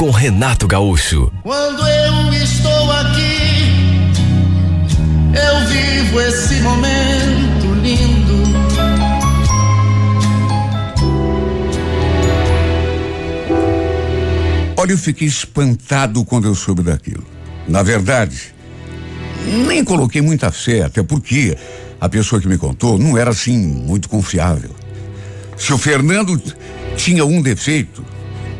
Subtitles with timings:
[0.00, 1.30] com Renato Gaúcho.
[1.42, 4.08] Quando eu estou aqui,
[5.36, 8.42] eu vivo esse momento lindo.
[14.74, 17.26] Olha, eu fiquei espantado quando eu soube daquilo.
[17.68, 18.54] Na verdade,
[19.66, 21.58] nem coloquei muita fé, até porque
[22.00, 24.70] a pessoa que me contou não era assim muito confiável.
[25.58, 26.42] Se o Fernando
[26.96, 28.02] tinha um defeito,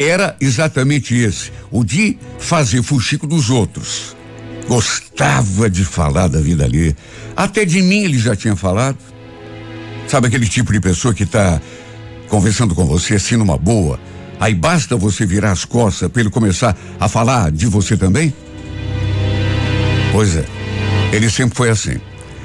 [0.00, 4.16] era exatamente esse, o de fazer fuxico dos outros.
[4.66, 6.96] Gostava de falar da vida ali.
[7.36, 8.96] Até de mim ele já tinha falado.
[10.08, 11.60] Sabe aquele tipo de pessoa que está
[12.28, 14.00] conversando com você assim numa boa,
[14.38, 18.32] aí basta você virar as costas para ele começar a falar de você também?
[20.12, 20.44] Pois é,
[21.12, 21.98] ele sempre foi assim.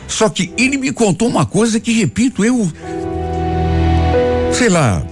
[0.07, 2.71] Só que ele me contou uma coisa que, repito, eu.
[4.51, 5.03] Sei lá,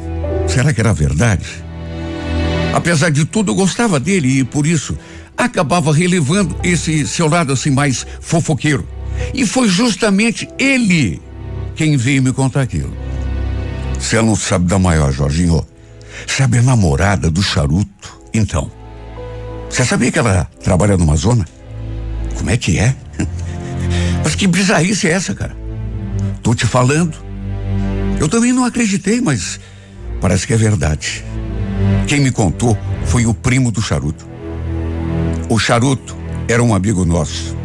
[0.48, 1.64] será que era verdade?
[2.74, 4.98] Apesar de tudo, gostava dele e, por isso,
[5.38, 8.88] acabava relevando esse seu lado assim mais fofoqueiro.
[9.34, 11.22] E foi justamente ele
[11.76, 12.96] quem veio me contar aquilo.
[14.00, 15.66] Você não sabe da maior, Jorginho.
[16.28, 18.22] Sabe a namorada do charuto?
[18.34, 18.72] Então.
[19.70, 21.46] Você sabia que ela trabalha numa zona?
[22.36, 22.96] Como é que é?
[24.24, 25.56] Mas que bizarrice é essa, cara?
[26.42, 27.16] Tô te falando.
[28.20, 29.60] Eu também não acreditei, mas
[30.22, 31.24] parece que é verdade.
[32.08, 34.26] Quem me contou foi o primo do charuto.
[35.50, 36.16] O charuto
[36.48, 37.56] era um amigo nosso.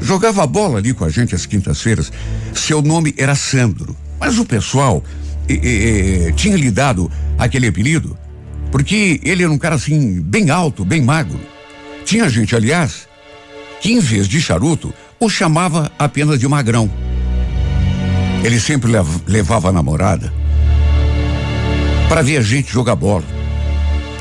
[0.00, 2.12] Jogava bola ali com a gente às quintas-feiras.
[2.54, 3.96] Seu nome era Sandro.
[4.18, 5.02] Mas o pessoal
[6.36, 8.16] tinha lhe dado aquele apelido
[8.70, 11.38] porque ele era um cara assim, bem alto, bem magro.
[12.04, 13.06] Tinha gente, aliás,
[13.80, 16.90] que em vez de charuto, o chamava apenas de magrão.
[18.42, 18.90] Ele sempre
[19.26, 20.32] levava a namorada
[22.08, 23.24] para ver a gente jogar bola.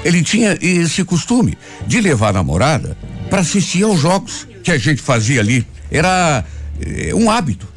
[0.04, 2.98] Ele tinha esse costume de levar a namorada
[3.30, 5.66] para assistir aos jogos que a gente fazia ali.
[5.90, 6.44] Era
[6.82, 7.68] eh, um hábito.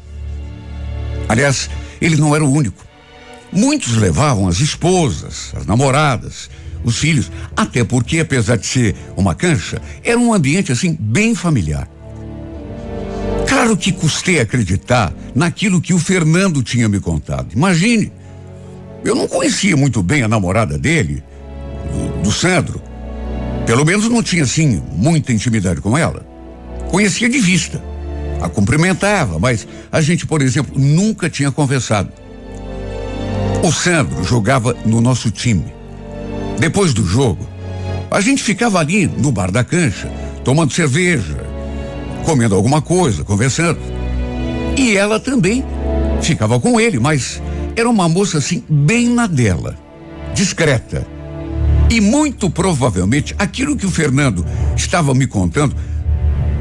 [1.29, 1.69] Aliás,
[2.01, 2.85] ele não era o único.
[3.51, 6.49] Muitos levavam as esposas, as namoradas,
[6.83, 11.87] os filhos, até porque, apesar de ser uma cancha, era um ambiente assim bem familiar.
[13.47, 17.53] Claro que custei acreditar naquilo que o Fernando tinha me contado.
[17.53, 18.11] Imagine,
[19.03, 21.23] eu não conhecia muito bem a namorada dele,
[22.23, 22.81] do, Sandro.
[23.65, 26.25] Pelo menos não tinha, assim, muita intimidade com ela.
[26.89, 27.83] Conhecia de vista.
[28.41, 32.11] A cumprimentava, mas a gente, por exemplo, nunca tinha conversado.
[33.63, 35.65] O Sandro jogava no nosso time.
[36.59, 37.47] Depois do jogo,
[38.09, 40.09] a gente ficava ali no bar da cancha,
[40.43, 41.37] tomando cerveja,
[42.23, 43.79] comendo alguma coisa, conversando.
[44.77, 45.65] E ela também
[46.21, 47.41] ficava com ele, mas
[47.75, 49.75] era uma moça assim, bem na dela,
[50.33, 51.05] discreta.
[51.89, 55.75] E muito provavelmente aquilo que o Fernando estava me contando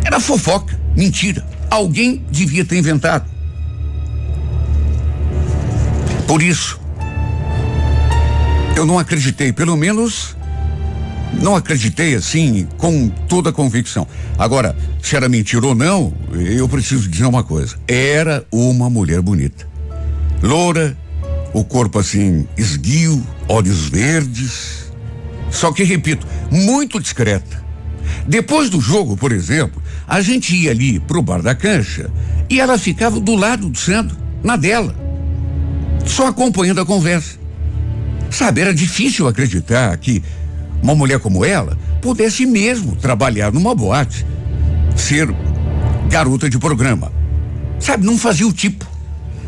[0.04, 1.44] era fofoca, mentira.
[1.68, 3.28] Alguém devia ter inventado.
[6.28, 6.80] Por isso,
[8.76, 10.36] eu não acreditei, pelo menos
[11.40, 14.06] não acreditei assim com toda a convicção.
[14.38, 17.76] Agora, se era mentira ou não, eu preciso dizer uma coisa.
[17.86, 19.66] Era uma mulher bonita.
[20.42, 20.96] Loura,
[21.52, 24.85] o corpo assim esguio, olhos verdes.
[25.50, 27.64] Só que, repito, muito discreta.
[28.26, 32.10] Depois do jogo, por exemplo, a gente ia ali pro bar da cancha
[32.48, 34.94] e ela ficava do lado do Sandro, na dela,
[36.04, 37.38] só acompanhando a conversa.
[38.30, 40.22] Sabe, era difícil acreditar que
[40.82, 44.26] uma mulher como ela pudesse mesmo trabalhar numa boate,
[44.94, 45.28] ser
[46.08, 47.12] garota de programa.
[47.78, 48.86] Sabe, não fazia o tipo.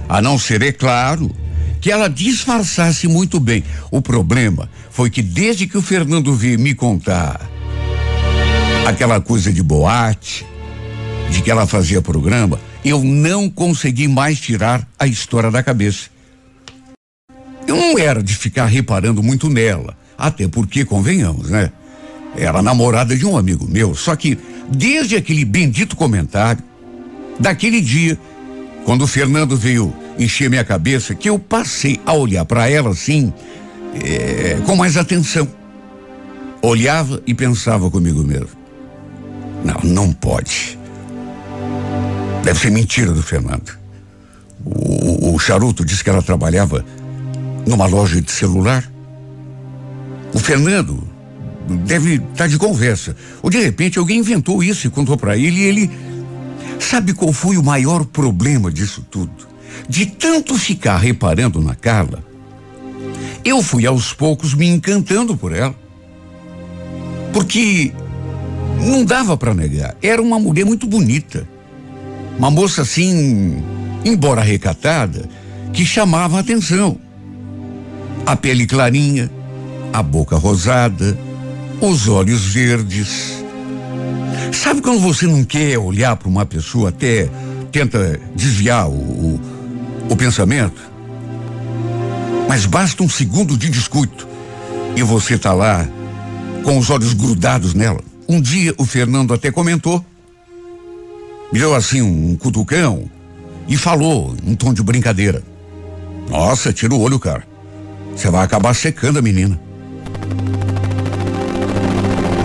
[0.08, 1.30] A não ser, é claro,
[1.80, 3.64] que ela disfarçasse muito bem.
[3.90, 7.40] O problema foi que desde que o Fernando veio me contar
[8.86, 10.46] aquela coisa de boate,
[11.30, 16.08] de que ela fazia programa, eu não consegui mais tirar a história da cabeça.
[17.66, 21.70] Eu não era de ficar reparando muito nela, até porque, convenhamos, né?
[22.36, 24.38] Era namorada de um amigo meu, só que
[24.70, 26.62] desde aquele bendito comentário,
[27.38, 28.18] daquele dia,
[28.84, 33.32] quando o Fernando veio encher minha cabeça, que eu passei a olhar para ela assim,
[34.04, 35.48] é, com mais atenção.
[36.60, 38.48] Olhava e pensava comigo mesmo.
[39.64, 40.78] Não, não pode.
[42.42, 43.78] Deve ser mentira do Fernando.
[44.64, 46.84] O, o charuto disse que ela trabalhava
[47.66, 48.84] numa loja de celular.
[50.34, 51.06] O Fernando
[51.84, 53.14] deve estar tá de conversa.
[53.42, 55.90] Ou de repente alguém inventou isso e contou para ele e ele.
[56.80, 59.47] Sabe qual foi o maior problema disso tudo?
[59.88, 62.24] De tanto ficar reparando na Carla,
[63.44, 65.74] eu fui aos poucos me encantando por ela.
[67.32, 67.92] Porque
[68.80, 69.96] não dava para negar.
[70.02, 71.48] Era uma mulher muito bonita.
[72.38, 73.62] Uma moça assim,
[74.04, 75.28] embora recatada,
[75.72, 76.98] que chamava a atenção.
[78.26, 79.30] A pele clarinha,
[79.92, 81.18] a boca rosada,
[81.80, 83.44] os olhos verdes.
[84.52, 87.28] Sabe quando você não quer olhar para uma pessoa até
[87.70, 89.40] tenta desviar o, o,
[90.08, 90.80] o pensamento?
[92.48, 94.26] Mas basta um segundo de descuido
[94.96, 95.86] e você está lá
[96.64, 98.00] com os olhos grudados nela.
[98.28, 100.04] Um dia o Fernando até comentou,
[101.52, 103.10] me deu assim um cutucão
[103.66, 105.42] e falou em tom de brincadeira:
[106.28, 107.46] Nossa, tira o olho, cara.
[108.14, 109.58] Você vai acabar secando a menina.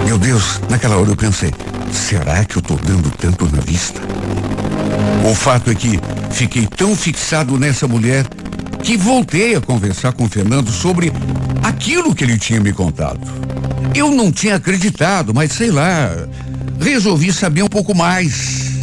[0.05, 1.51] Meu Deus, naquela hora eu pensei,
[1.91, 3.99] será que eu tô dando tanto na vista?
[5.29, 5.99] O fato é que
[6.31, 8.25] fiquei tão fixado nessa mulher
[8.83, 11.11] que voltei a conversar com Fernando sobre
[11.63, 13.21] aquilo que ele tinha me contado.
[13.95, 16.09] Eu não tinha acreditado, mas sei lá,
[16.79, 18.73] resolvi saber um pouco mais.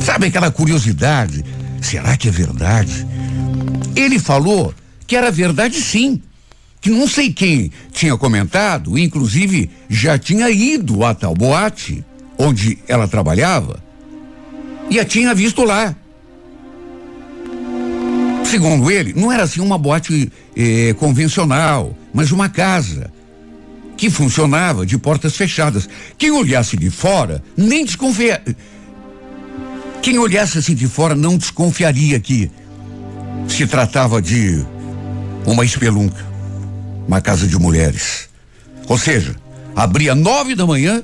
[0.00, 1.44] Sabe aquela curiosidade?
[1.80, 3.06] Será que é verdade?
[3.94, 4.74] Ele falou
[5.06, 6.20] que era verdade sim
[6.80, 12.04] que não sei quem tinha comentado, inclusive já tinha ido a tal boate
[12.38, 13.85] onde ela trabalhava
[14.90, 15.94] e a tinha visto lá.
[18.44, 23.10] Segundo ele, não era assim uma boate eh, convencional, mas uma casa
[23.96, 25.88] que funcionava de portas fechadas.
[26.16, 28.42] Quem olhasse de fora nem desconfia.
[30.00, 32.50] Quem olhasse assim de fora não desconfiaria que
[33.48, 34.64] se tratava de
[35.44, 36.36] uma espelunca
[37.06, 38.28] uma casa de mulheres.
[38.88, 39.36] Ou seja,
[39.74, 41.02] abria nove da manhã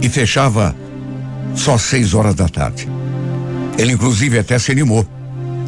[0.00, 0.74] e fechava
[1.54, 2.88] só seis horas da tarde.
[3.78, 5.06] Ele inclusive até se animou.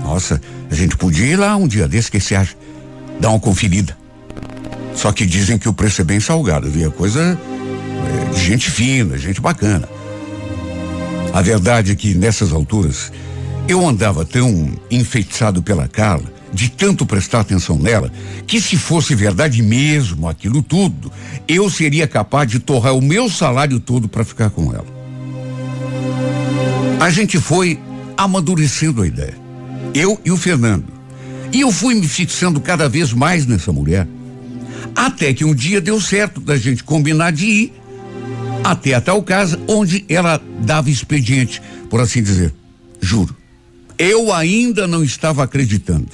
[0.03, 0.41] Nossa,
[0.71, 2.57] a gente podia ir lá um dia desse, que se acha?
[3.21, 3.97] Dar uma conferida.
[4.95, 6.89] Só que dizem que o preço é bem salgado, viu?
[6.89, 9.89] É coisa é, de gente fina, gente bacana.
[11.33, 13.13] A verdade é que nessas alturas
[13.69, 18.11] eu andava tão enfeitiçado pela Carla de tanto prestar atenção nela,
[18.47, 21.13] que se fosse verdade mesmo aquilo tudo,
[21.47, 25.00] eu seria capaz de torrar o meu salário todo para ficar com ela.
[27.01, 27.81] A gente foi
[28.15, 29.35] amadurecendo a ideia.
[29.95, 30.85] Eu e o Fernando.
[31.51, 34.07] E eu fui me fixando cada vez mais nessa mulher.
[34.95, 37.73] Até que um dia deu certo da gente combinar de ir
[38.63, 42.53] até a tal casa onde ela dava expediente, por assim dizer.
[43.01, 43.35] Juro.
[43.99, 46.11] Eu ainda não estava acreditando.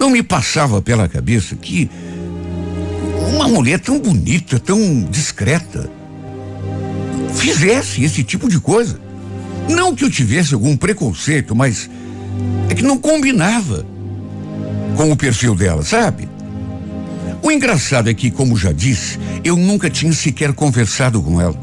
[0.00, 1.88] Não me passava pela cabeça que
[3.32, 5.88] uma mulher tão bonita, tão discreta,
[7.32, 9.11] fizesse esse tipo de coisa.
[9.72, 11.88] Não que eu tivesse algum preconceito, mas
[12.68, 13.86] é que não combinava
[14.96, 16.28] com o perfil dela, sabe?
[17.42, 21.58] O engraçado é que, como já disse, eu nunca tinha sequer conversado com ela.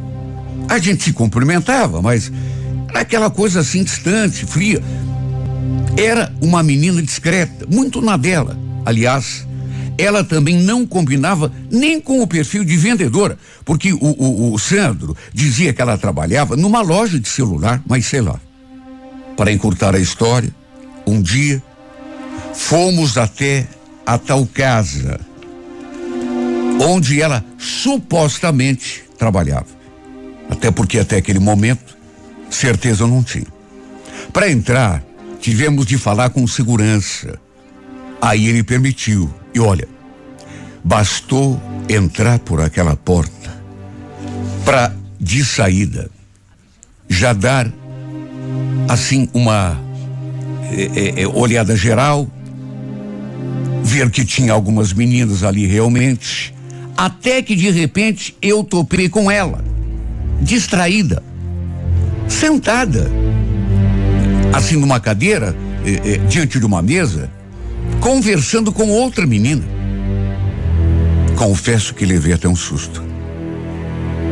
[0.68, 2.32] A gente se cumprimentava, mas
[2.90, 4.82] era aquela coisa assim distante, fria.
[5.96, 8.58] Era uma menina discreta, muito na dela.
[8.86, 9.48] Aliás,
[10.02, 15.16] ela também não combinava nem com o perfil de vendedora, porque o, o, o, Sandro
[15.34, 18.40] dizia que ela trabalhava numa loja de celular, mas sei lá.
[19.36, 20.54] Para encurtar a história,
[21.06, 21.62] um dia
[22.54, 23.68] fomos até
[24.06, 25.20] a tal casa
[26.82, 29.68] onde ela supostamente trabalhava.
[30.50, 31.98] Até porque até aquele momento
[32.50, 33.48] certeza não tinha.
[34.32, 35.04] Para entrar,
[35.40, 37.40] Tivemos de falar com segurança.
[38.22, 39.34] Aí ele permitiu.
[39.54, 39.88] E olha,
[40.84, 43.50] bastou entrar por aquela porta
[44.64, 46.10] para de saída
[47.08, 47.72] já dar
[48.88, 49.80] assim uma
[50.72, 52.28] é, é, olhada geral,
[53.84, 56.54] ver que tinha algumas meninas ali realmente,
[56.96, 59.64] até que de repente eu topei com ela,
[60.42, 61.24] distraída,
[62.28, 63.10] sentada
[64.54, 67.30] assim numa cadeira, eh, diante de uma mesa,
[68.10, 69.62] conversando com outra menina.
[71.38, 73.04] Confesso que levei até um susto.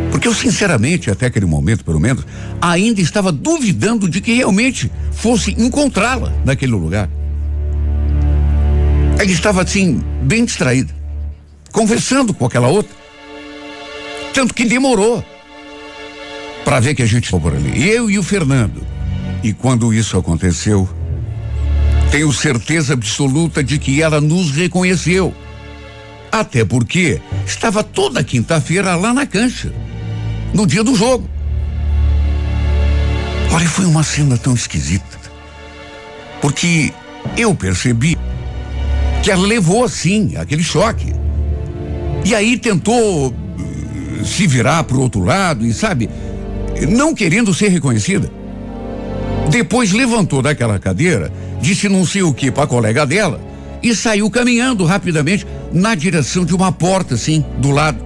[0.10, 2.26] Porque eu, sinceramente, até aquele momento, pelo menos,
[2.60, 7.08] ainda estava duvidando de que realmente fosse encontrá-la naquele lugar.
[9.14, 10.92] Ela estava assim, bem distraída,
[11.72, 12.98] conversando com aquela outra.
[14.34, 15.24] Tanto que demorou
[16.66, 17.88] para ver que a gente foi por ali.
[17.88, 18.82] Eu e o Fernando.
[19.44, 20.90] E quando isso aconteceu,
[22.12, 25.34] tenho certeza absoluta de que ela nos reconheceu.
[26.32, 29.74] Até porque estava toda quinta-feira lá na cancha,
[30.54, 31.30] no dia do jogo.
[33.52, 35.18] Olha, foi uma cena tão esquisita.
[36.42, 36.94] Porque
[37.36, 38.18] eu percebi
[39.24, 41.14] que ela levou assim aquele choque.
[42.24, 46.10] E aí tentou uh, se virar para o outro lado e sabe,
[46.90, 48.30] não querendo ser reconhecida.
[49.50, 53.40] Depois levantou daquela cadeira, disse não sei o que para a colega dela
[53.82, 58.06] e saiu caminhando rapidamente na direção de uma porta assim, do lado.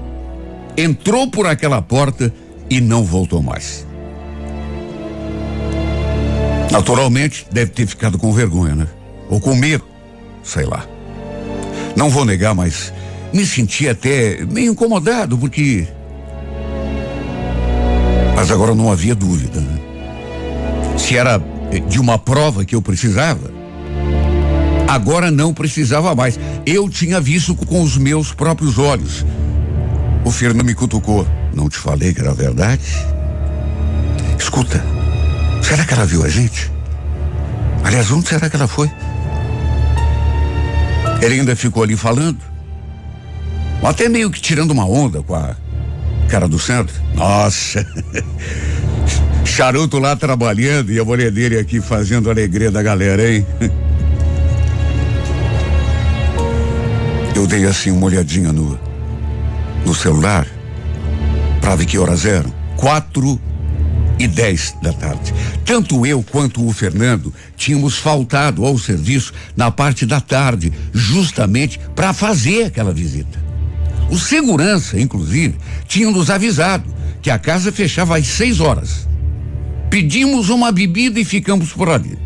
[0.78, 2.34] Entrou por aquela porta
[2.70, 3.86] e não voltou mais.
[6.72, 8.88] Naturalmente, deve ter ficado com vergonha, né?
[9.30, 9.84] Ou com medo,
[10.42, 10.86] sei lá.
[11.96, 12.94] Não vou negar, mas
[13.34, 15.86] me senti até meio incomodado, porque.
[18.36, 19.60] Mas agora não havia dúvida.
[19.60, 19.80] Né?
[20.98, 21.42] Se era
[21.80, 23.52] de uma prova que eu precisava,
[24.88, 26.40] agora não precisava mais.
[26.66, 29.26] Eu tinha visto com os meus próprios olhos.
[30.26, 31.28] O Fernando me cutucou.
[31.54, 32.84] Não te falei que era verdade?
[34.38, 34.84] Escuta.
[35.62, 36.72] Será que ela viu a gente?
[37.84, 38.92] Aliás, onde será que ela foi?
[41.22, 42.40] Ele ainda ficou ali falando.
[43.84, 45.56] Até meio que tirando uma onda com a
[46.30, 46.96] cara do centro.
[47.16, 47.86] Nossa!
[49.52, 53.46] Charuto lá trabalhando e a mulher dele aqui fazendo a alegria da galera, hein?
[57.36, 58.80] Eu dei assim uma olhadinha no,
[59.86, 60.48] no celular
[61.60, 62.50] para ver que horas eram.
[62.78, 63.38] Quatro
[64.18, 65.34] e dez da tarde.
[65.66, 72.14] Tanto eu quanto o Fernando tínhamos faltado ao serviço na parte da tarde, justamente para
[72.14, 73.38] fazer aquela visita.
[74.10, 75.58] O segurança, inclusive,
[75.90, 76.86] tinha nos avisado
[77.22, 79.11] que a casa fechava às seis horas.
[79.92, 82.18] Pedimos uma bebida e ficamos por ali.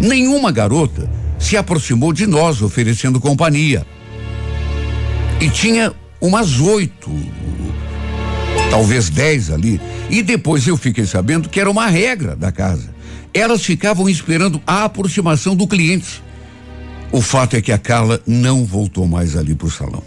[0.00, 1.08] Nenhuma garota
[1.38, 3.86] se aproximou de nós oferecendo companhia.
[5.40, 7.08] E tinha umas oito,
[8.68, 9.80] talvez dez ali,
[10.10, 12.92] e depois eu fiquei sabendo que era uma regra da casa.
[13.32, 16.20] Elas ficavam esperando a aproximação do cliente.
[17.12, 20.02] O fato é que a Carla não voltou mais ali para o salão.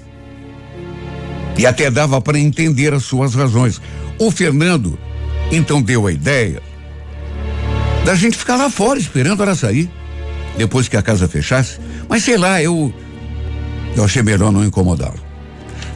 [1.57, 3.81] E até dava para entender as suas razões.
[4.19, 4.99] O Fernando
[5.51, 6.61] então deu a ideia
[8.05, 9.89] da gente ficar lá fora esperando ela sair,
[10.57, 11.79] depois que a casa fechasse.
[12.07, 12.93] Mas sei lá, eu
[13.95, 15.19] eu achei melhor não incomodá-lo.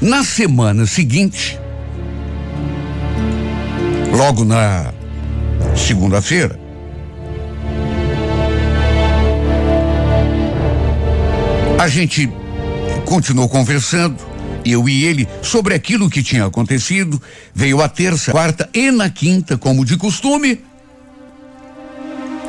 [0.01, 1.59] Na semana seguinte,
[4.15, 4.93] logo na
[5.75, 6.59] segunda-feira.
[11.79, 12.31] A gente
[13.05, 14.17] continuou conversando,
[14.65, 17.21] eu e ele, sobre aquilo que tinha acontecido.
[17.53, 20.59] Veio a terça, quarta e na quinta, como de costume.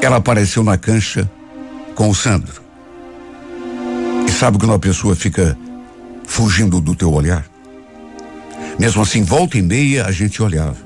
[0.00, 1.30] Ela apareceu na cancha
[1.94, 2.62] com o Sandro.
[4.28, 5.56] E sabe quando a pessoa fica
[6.26, 7.44] fugindo do teu olhar?
[8.78, 10.76] Mesmo assim, volta e meia a gente olhava.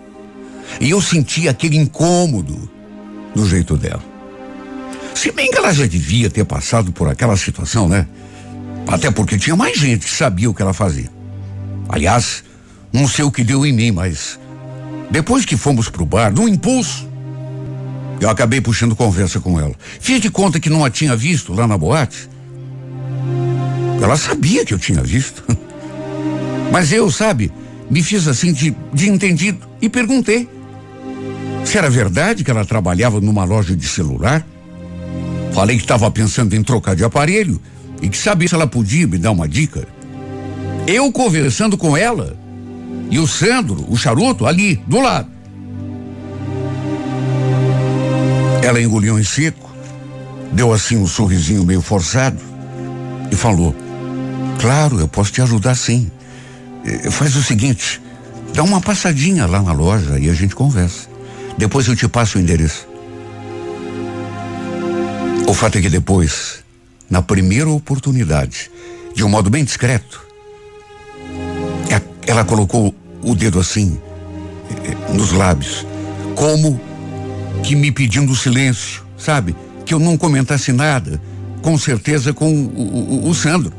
[0.81, 2.71] E eu sentia aquele incômodo
[3.35, 4.03] no jeito dela.
[5.15, 8.07] Se bem que ela já devia ter passado por aquela situação, né?
[8.87, 11.18] Até porque tinha mais gente que sabia o que ela fazia.
[11.89, 12.45] Aliás,
[12.93, 14.39] não sei o que deu em mim, mas
[15.11, 17.09] depois que fomos pro bar, num impulso,
[18.21, 19.75] eu acabei puxando conversa com ela.
[20.01, 22.29] Fiz de conta que não a tinha visto lá na boate.
[24.03, 25.45] Ela sabia que eu tinha visto.
[26.71, 27.51] Mas eu, sabe,
[27.91, 30.49] me fiz assim de, de entendido e perguntei.
[31.65, 34.47] Se era verdade que ela trabalhava numa loja de celular,
[35.53, 37.61] falei que estava pensando em trocar de aparelho
[38.03, 39.87] e que sabia se ela podia me dar uma dica.
[40.91, 42.35] Eu conversando com ela
[43.11, 45.29] e o Sandro, o charuto, ali, do lado.
[48.63, 49.71] Ela engoliu em seco,
[50.51, 52.39] deu assim um sorrisinho meio forçado
[53.31, 53.77] e falou:
[54.59, 56.11] Claro, eu posso te ajudar sim.
[56.87, 58.01] Eh, faz o seguinte,
[58.55, 61.07] dá uma passadinha lá na loja e a gente conversa.
[61.59, 62.89] Depois eu te passo o endereço.
[65.47, 66.65] O fato é que depois,
[67.11, 68.71] na primeira oportunidade,
[69.15, 70.28] de um modo bem discreto,
[72.29, 73.99] ela colocou o dedo assim,
[74.71, 75.87] eh, nos lábios,
[76.35, 76.79] como
[77.63, 79.57] que me pedindo silêncio, sabe?
[79.87, 81.21] Que eu não comentasse nada,
[81.63, 83.73] com certeza com o, o, o Sandro.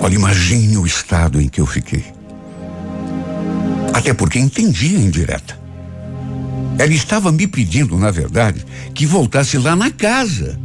[0.00, 2.06] Olha, imagine o estado em que eu fiquei.
[3.92, 5.60] Até porque entendi a indireta.
[6.78, 8.64] Ela estava me pedindo, na verdade,
[8.94, 10.58] que voltasse lá na casa,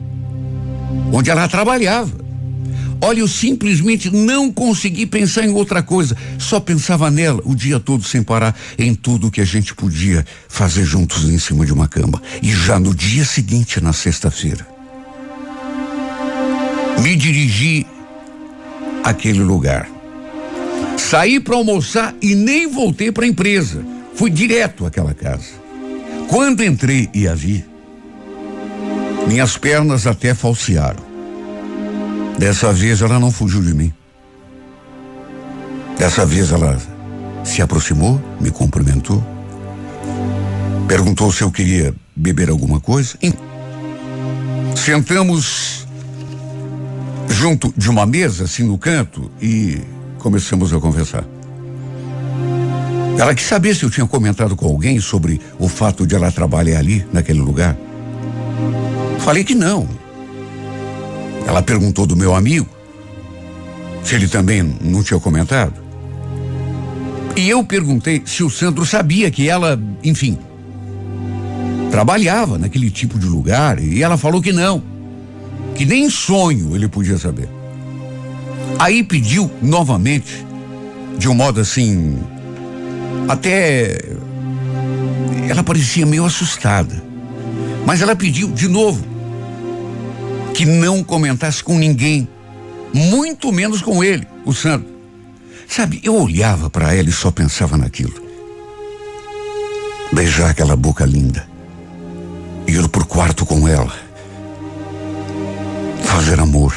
[1.12, 2.27] onde ela trabalhava.
[3.02, 6.18] Olha, eu simplesmente não consegui pensar em outra coisa.
[6.38, 10.84] Só pensava nela o dia todo sem parar, em tudo que a gente podia fazer
[10.84, 12.22] juntos em cima de uma cama.
[12.42, 14.68] E já no dia seguinte, na sexta-feira,
[17.02, 17.86] me dirigi
[19.04, 19.88] àquele lugar.
[20.98, 23.86] Saí para almoçar e nem voltei para a empresa.
[24.16, 25.68] Fui direto àquela casa.
[26.28, 27.64] Quando entrei e a vi,
[29.28, 31.07] minhas pernas até falsearam.
[32.38, 33.92] Dessa vez ela não fugiu de mim.
[35.98, 36.78] Dessa vez ela
[37.44, 39.24] se aproximou, me cumprimentou,
[40.88, 43.18] perguntou se eu queria beber alguma coisa.
[44.76, 45.88] Sentamos
[47.30, 49.82] junto de uma mesa, assim no canto, e
[50.20, 51.24] começamos a conversar.
[53.18, 56.78] Ela quis saber se eu tinha comentado com alguém sobre o fato de ela trabalhar
[56.78, 57.76] ali, naquele lugar.
[59.20, 59.88] Falei que não.
[61.48, 62.68] Ela perguntou do meu amigo,
[64.04, 65.74] se ele também não tinha comentado.
[67.38, 70.38] E eu perguntei se o Sandro sabia que ela, enfim,
[71.90, 74.84] trabalhava naquele tipo de lugar, e ela falou que não,
[75.74, 77.48] que nem sonho ele podia saber.
[78.78, 80.46] Aí pediu novamente,
[81.18, 82.18] de um modo assim,
[83.30, 83.98] até.
[85.50, 87.02] Ela parecia meio assustada.
[87.86, 89.17] Mas ela pediu de novo
[90.58, 92.28] que não comentasse com ninguém,
[92.92, 94.88] muito menos com ele, o santo.
[95.70, 98.16] Sabe, eu olhava para ela e só pensava naquilo.
[100.12, 101.48] Beijar aquela boca linda.
[102.66, 103.94] Ir pro quarto com ela.
[106.04, 106.76] Fazer amor.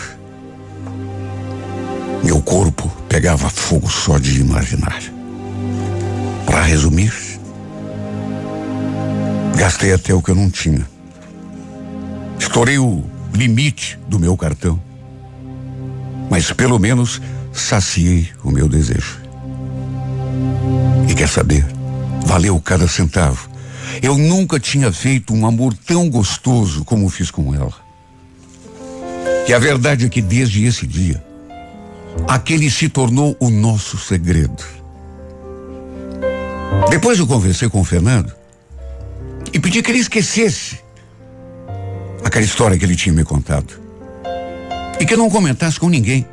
[2.22, 5.00] Meu corpo pegava fogo só de imaginar.
[6.44, 7.14] Para resumir,
[9.56, 10.86] gastei até o que eu não tinha.
[12.38, 14.80] Estourei o limite do meu cartão.
[16.30, 17.20] Mas pelo menos
[17.52, 19.20] saciei o meu desejo.
[21.08, 21.66] E quer saber?
[22.24, 23.50] Valeu cada centavo.
[24.02, 27.74] Eu nunca tinha feito um amor tão gostoso como fiz com ela.
[29.48, 31.22] E a verdade é que desde esse dia,
[32.28, 34.64] aquele se tornou o nosso segredo.
[36.88, 38.32] Depois eu conversei com o Fernando
[39.52, 40.78] e pedi que ele esquecesse
[42.24, 43.80] aquela história que ele tinha me contado.
[44.98, 46.26] E que eu não comentasse com ninguém.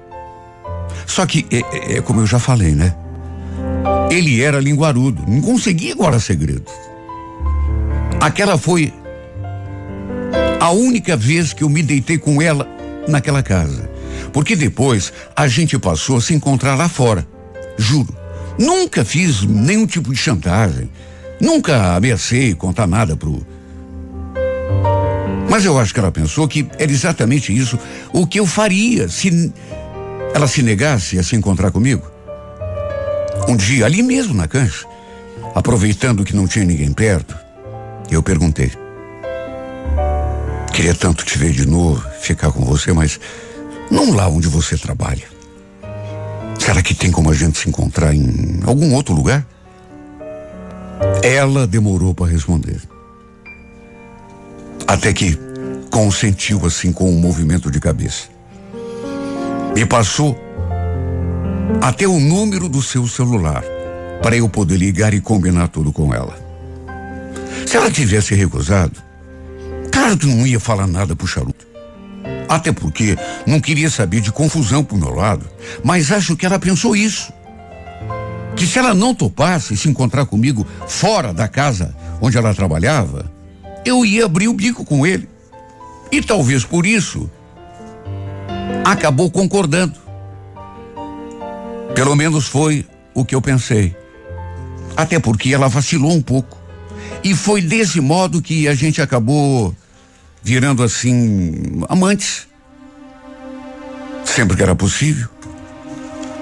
[1.05, 2.93] Só que, é, é, é como eu já falei, né?
[4.09, 6.73] Ele era linguarudo, não conseguia guardar segredos.
[8.19, 8.93] Aquela foi
[10.59, 12.67] a única vez que eu me deitei com ela
[13.07, 13.89] naquela casa.
[14.33, 17.27] Porque depois a gente passou a se encontrar lá fora.
[17.77, 18.15] Juro.
[18.57, 20.89] Nunca fiz nenhum tipo de chantagem.
[21.39, 23.45] Nunca ameacei contar nada pro.
[25.49, 27.79] Mas eu acho que ela pensou que era exatamente isso
[28.11, 29.53] o que eu faria se
[30.33, 32.05] ela se negasse a se encontrar comigo.
[33.47, 34.85] Um dia, ali mesmo na cancha,
[35.55, 37.35] aproveitando que não tinha ninguém perto,
[38.11, 38.71] eu perguntei.
[40.73, 43.19] Queria tanto te ver de novo, ficar com você, mas
[43.89, 45.23] não lá onde você trabalha.
[46.59, 49.47] Será que tem como a gente se encontrar em algum outro lugar?
[51.23, 52.81] Ela demorou para responder.
[54.85, 55.37] Até que
[55.89, 58.27] consentiu assim com um movimento de cabeça.
[59.73, 60.37] Me passou
[61.81, 63.63] até o número do seu celular
[64.21, 66.37] para eu poder ligar e combinar tudo com ela.
[67.65, 69.01] Se ela tivesse recusado,
[69.91, 71.67] claro que não ia falar nada pro charuto.
[72.47, 75.45] Até porque não queria saber de confusão pro meu lado.
[75.83, 77.31] Mas acho que ela pensou isso.
[78.55, 83.29] Que se ela não topasse se encontrar comigo fora da casa onde ela trabalhava,
[83.87, 85.27] eu ia abrir o bico com ele.
[86.11, 87.29] E talvez por isso
[88.85, 89.97] acabou concordando.
[91.95, 93.95] Pelo menos foi o que eu pensei.
[94.95, 96.57] Até porque ela vacilou um pouco.
[97.23, 99.75] E foi desse modo que a gente acabou
[100.43, 102.47] virando assim amantes.
[104.25, 105.29] Sempre que era possível.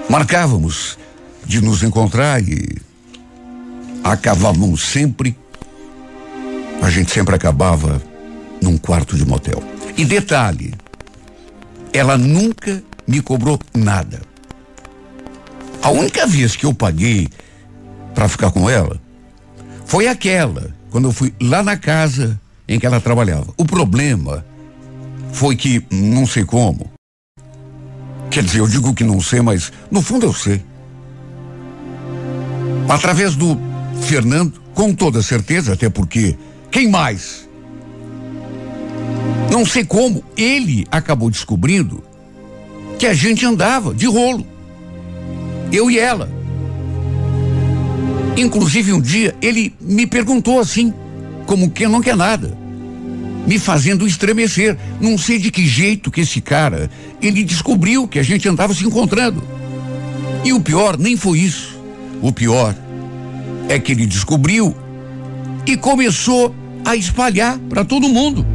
[0.08, 0.98] Marcávamos
[1.44, 2.76] de nos encontrar e
[4.04, 5.36] acabávamos sempre.
[6.82, 8.02] A gente sempre acabava
[8.60, 9.62] num quarto de motel.
[9.96, 10.74] E detalhe,
[11.92, 14.20] ela nunca me cobrou nada.
[15.82, 17.28] A única vez que eu paguei
[18.14, 19.00] para ficar com ela
[19.84, 23.54] foi aquela, quando eu fui lá na casa em que ela trabalhava.
[23.56, 24.44] O problema
[25.32, 26.90] foi que, não sei como,
[28.30, 30.62] quer dizer, eu digo que não sei, mas no fundo eu sei.
[32.88, 33.58] Através do
[34.02, 36.36] Fernando, com toda certeza, até porque
[36.76, 37.48] quem mais?
[39.50, 42.04] Não sei como ele acabou descobrindo
[42.98, 44.46] que a gente andava de rolo.
[45.72, 46.30] Eu e ela.
[48.36, 50.92] Inclusive um dia ele me perguntou assim,
[51.46, 52.54] como quem não quer nada,
[53.46, 54.76] me fazendo estremecer.
[55.00, 56.90] Não sei de que jeito que esse cara,
[57.22, 59.42] ele descobriu que a gente andava se encontrando.
[60.44, 61.80] E o pior nem foi isso.
[62.20, 62.76] O pior
[63.66, 64.76] é que ele descobriu
[65.66, 66.54] e começou
[66.86, 68.46] a espalhar para todo mundo.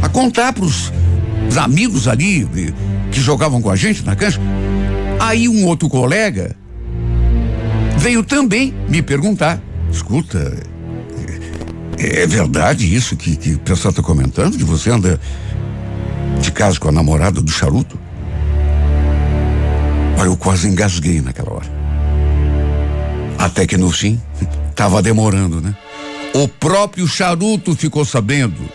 [0.00, 0.92] A contar para os
[1.60, 2.46] amigos ali
[3.10, 4.40] que jogavam com a gente na cancha.
[5.18, 6.54] Aí um outro colega
[7.98, 10.56] veio também me perguntar: escuta,
[11.98, 14.56] é, é verdade isso que, que o pessoal está comentando?
[14.56, 15.20] Que você anda
[16.40, 17.98] de casa com a namorada do charuto?
[20.18, 21.76] Olha, eu quase engasguei naquela hora.
[23.38, 24.20] Até que no fim,
[24.74, 25.74] tava demorando, né?
[26.34, 28.68] O próprio charuto ficou sabendo,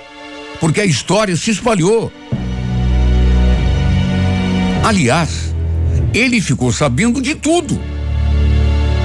[0.59, 2.11] porque a história se espalhou.
[4.83, 5.53] Aliás,
[6.13, 7.79] ele ficou sabendo de tudo.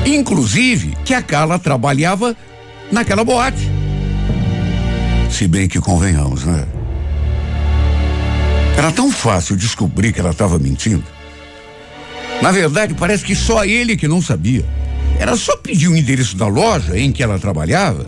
[0.07, 2.35] Inclusive que a Carla trabalhava
[2.91, 3.71] naquela boate.
[5.31, 6.67] Se bem que convenhamos, né?
[8.77, 11.05] Era tão fácil descobrir que ela estava mentindo.
[12.41, 14.65] Na verdade, parece que só ele que não sabia.
[15.19, 18.07] Era só pedir o endereço da loja em que ela trabalhava.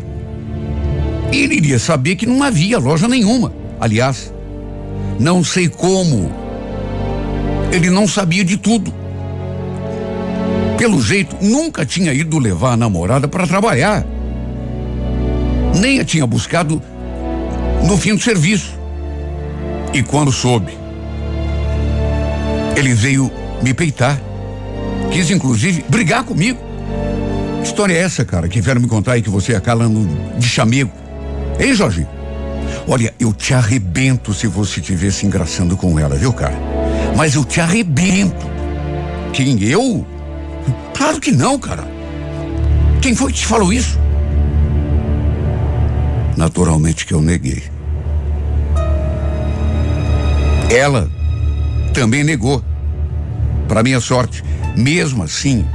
[1.33, 3.53] Ele iria saber que não havia loja nenhuma.
[3.79, 4.33] Aliás,
[5.19, 6.31] não sei como.
[7.73, 8.93] Ele não sabia de tudo.
[10.77, 14.07] Pelo jeito, nunca tinha ido levar a namorada para trabalhar.
[15.79, 16.81] Nem a tinha buscado
[17.85, 18.79] no fim do serviço.
[19.93, 20.77] E quando soube,
[22.77, 23.31] ele veio
[23.63, 24.21] me peitar.
[25.11, 26.61] Quis, inclusive, brigar comigo.
[27.61, 30.49] Que história é essa, cara, que vieram me contar aí que você é calando de
[30.49, 30.93] chamego?
[31.59, 32.07] Hein, Jorge?
[32.87, 36.55] Olha, eu te arrebento se você estiver se engraçando com ela, viu, cara?
[37.17, 38.47] Mas eu te arrebento.
[39.33, 40.07] Quem, eu?
[40.95, 41.85] Claro que não, cara.
[43.03, 43.99] Quem foi que te falou isso?
[46.37, 47.65] Naturalmente que eu neguei.
[50.71, 51.11] Ela
[51.93, 52.63] também negou.
[53.67, 54.43] Para minha sorte,
[54.77, 55.67] mesmo assim,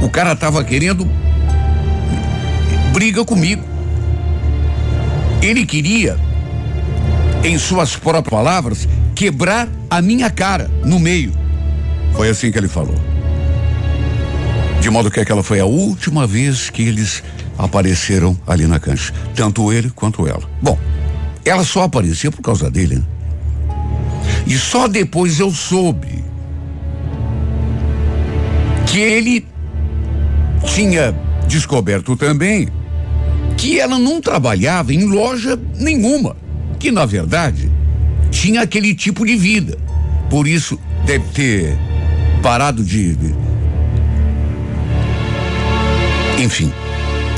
[0.00, 1.06] o cara estava querendo
[2.92, 3.71] briga comigo.
[5.42, 6.16] Ele queria,
[7.42, 11.32] em suas próprias palavras, quebrar a minha cara no meio.
[12.14, 12.94] Foi assim que ele falou.
[14.80, 17.24] De modo que aquela foi a última vez que eles
[17.58, 19.12] apareceram ali na cancha.
[19.34, 20.42] Tanto ele quanto ela.
[20.62, 20.78] Bom,
[21.44, 23.04] ela só aparecia por causa dele, né?
[24.46, 26.24] E só depois eu soube
[28.86, 29.46] que ele
[30.64, 31.14] tinha
[31.48, 32.68] descoberto também
[33.62, 36.36] que ela não trabalhava em loja nenhuma,
[36.80, 37.70] que na verdade
[38.28, 39.78] tinha aquele tipo de vida.
[40.28, 41.78] Por isso deve ter
[42.42, 43.16] parado de.
[46.40, 46.72] Enfim,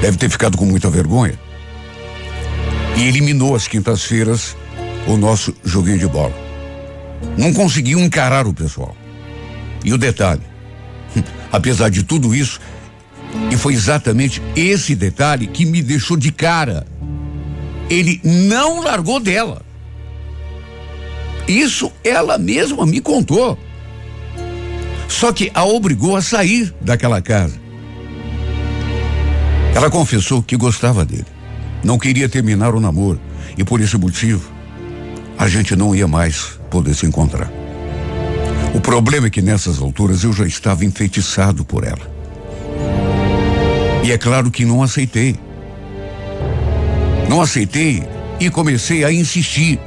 [0.00, 1.38] deve ter ficado com muita vergonha.
[2.96, 4.56] E eliminou às quintas-feiras
[5.06, 6.32] o nosso joguinho de bola.
[7.36, 8.96] Não conseguiu encarar o pessoal.
[9.84, 10.40] E o detalhe,
[11.52, 12.58] apesar de tudo isso,
[13.50, 16.86] e foi exatamente esse detalhe que me deixou de cara.
[17.88, 19.62] Ele não largou dela.
[21.46, 23.58] Isso ela mesma me contou.
[25.08, 27.60] Só que a obrigou a sair daquela casa.
[29.74, 31.26] Ela confessou que gostava dele.
[31.82, 33.20] Não queria terminar o namoro.
[33.56, 34.50] E por esse motivo,
[35.36, 37.52] a gente não ia mais poder se encontrar.
[38.74, 42.13] O problema é que nessas alturas eu já estava enfeitiçado por ela.
[44.04, 45.34] E é claro que não aceitei.
[47.26, 48.02] Não aceitei
[48.38, 49.80] e comecei a insistir.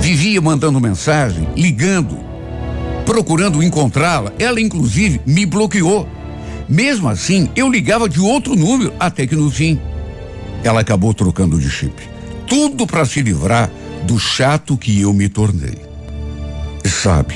[0.00, 2.16] Vivia mandando mensagem, ligando,
[3.04, 4.32] procurando encontrá-la.
[4.38, 6.08] Ela, inclusive, me bloqueou.
[6.68, 9.80] Mesmo assim, eu ligava de outro número, até que no fim,
[10.62, 12.08] ela acabou trocando de chip.
[12.46, 13.68] Tudo para se livrar
[14.04, 15.76] do chato que eu me tornei.
[16.84, 17.34] E sabe,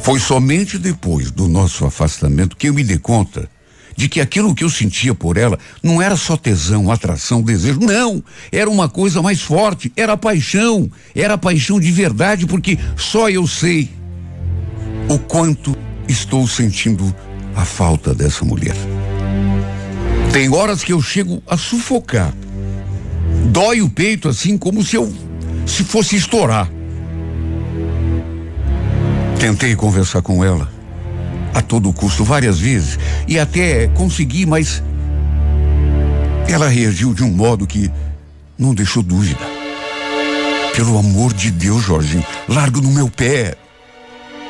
[0.00, 3.48] foi somente depois do nosso afastamento que eu me dei conta
[3.96, 8.22] de que aquilo que eu sentia por ela não era só tesão, atração, desejo, não,
[8.50, 13.90] era uma coisa mais forte, era paixão, era paixão de verdade, porque só eu sei
[15.08, 15.76] o quanto
[16.08, 17.14] estou sentindo
[17.54, 18.74] a falta dessa mulher.
[20.32, 22.34] Tem horas que eu chego a sufocar.
[23.46, 25.12] Dói o peito assim como se eu
[25.66, 26.68] se fosse estourar.
[29.38, 30.73] Tentei conversar com ela
[31.54, 34.82] a todo custo várias vezes e até consegui, mas
[36.48, 37.90] ela reagiu de um modo que
[38.58, 39.40] não deixou dúvida.
[40.74, 43.54] Pelo amor de Deus, Jorginho, larga no meu pé.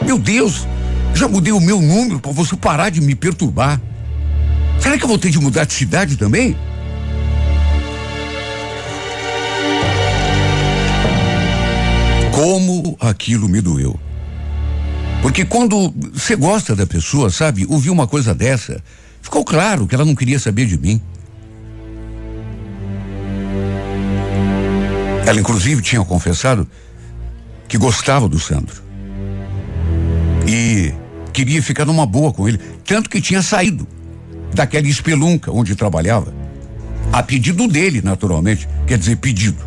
[0.03, 0.67] Meu Deus,
[1.15, 3.81] já mudei o meu número para você parar de me perturbar.
[4.81, 6.57] Será que eu vou ter de mudar de cidade também?
[12.33, 13.99] Como aquilo me doeu.
[15.25, 18.85] Porque quando você gosta da pessoa, sabe, ouvir uma coisa dessa,
[19.23, 21.01] ficou claro que ela não queria saber de mim.
[25.27, 26.69] Ela, inclusive, tinha confessado
[27.67, 28.83] que gostava do Sandro.
[30.47, 30.93] E
[31.33, 32.59] queria ficar numa boa com ele.
[32.85, 33.89] Tanto que tinha saído
[34.53, 36.35] daquela espelunca onde trabalhava.
[37.11, 38.69] A pedido dele, naturalmente.
[38.87, 39.65] Quer dizer, pedido.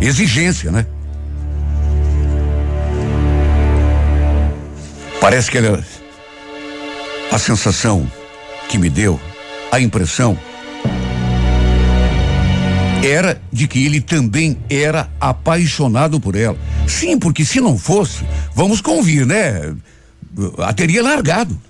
[0.00, 0.84] Exigência, né?
[5.26, 5.84] Parece que ela.
[7.32, 8.08] A sensação
[8.68, 9.18] que me deu,
[9.72, 10.38] a impressão,
[13.02, 16.56] era de que ele também era apaixonado por ela.
[16.86, 19.74] Sim, porque se não fosse, vamos convir, né?
[20.58, 21.60] A teria largado.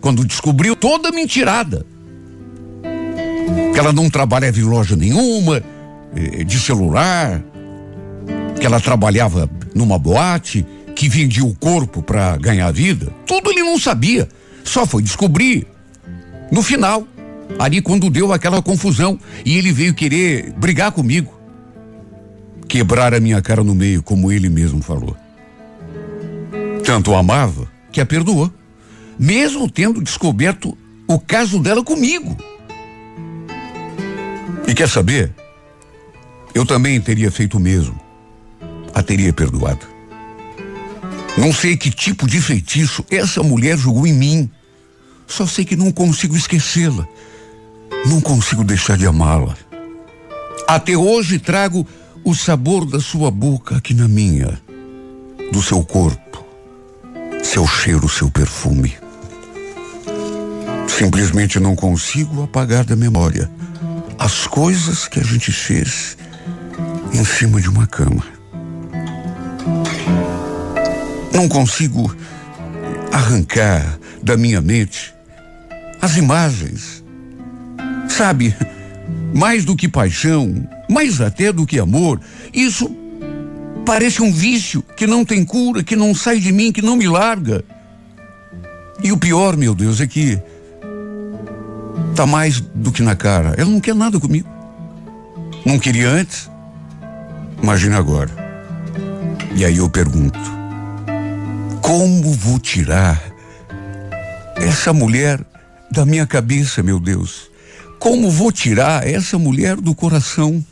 [0.00, 1.84] Quando descobriu toda a mentirada.
[3.74, 5.62] Que ela não trabalhava em loja nenhuma,
[6.16, 7.42] eh, de celular,
[8.58, 10.64] que ela trabalhava numa boate
[11.00, 14.28] que vendia o corpo para ganhar vida, tudo ele não sabia.
[14.62, 15.66] Só foi descobrir
[16.52, 17.08] no final,
[17.58, 21.32] ali quando deu aquela confusão e ele veio querer brigar comigo.
[22.68, 25.16] Quebrar a minha cara no meio, como ele mesmo falou.
[26.84, 28.52] Tanto amava que a perdoou,
[29.18, 30.76] mesmo tendo descoberto
[31.08, 32.36] o caso dela comigo.
[34.68, 35.32] E quer saber?
[36.54, 37.98] Eu também teria feito o mesmo.
[38.92, 39.89] A teria perdoado.
[41.38, 44.50] Não sei que tipo de feitiço essa mulher jogou em mim.
[45.26, 47.06] Só sei que não consigo esquecê-la.
[48.06, 49.56] Não consigo deixar de amá-la.
[50.66, 51.86] Até hoje trago
[52.24, 54.60] o sabor da sua boca aqui na minha,
[55.52, 56.44] do seu corpo,
[57.42, 58.96] seu cheiro, seu perfume.
[60.86, 63.50] Simplesmente não consigo apagar da memória
[64.20, 66.14] as coisas que a gente fez
[67.10, 68.22] em cima de uma cama.
[71.32, 72.14] Não consigo
[73.12, 75.14] arrancar da minha mente
[76.00, 77.04] as imagens.
[78.08, 78.54] Sabe,
[79.34, 82.20] mais do que paixão, mais até do que amor,
[82.52, 82.90] isso
[83.84, 87.08] parece um vício que não tem cura, que não sai de mim, que não me
[87.08, 87.64] larga.
[89.02, 90.40] E o pior, meu Deus, é que
[92.14, 93.54] tá mais do que na cara.
[93.56, 94.48] Ela não quer nada comigo.
[95.64, 96.50] Não queria antes.
[97.62, 98.30] Imagina agora.
[99.54, 100.38] E aí eu pergunto:
[101.90, 103.20] como vou tirar
[104.54, 105.40] essa mulher
[105.90, 107.50] da minha cabeça, meu Deus?
[107.98, 110.64] Como vou tirar essa mulher do coração?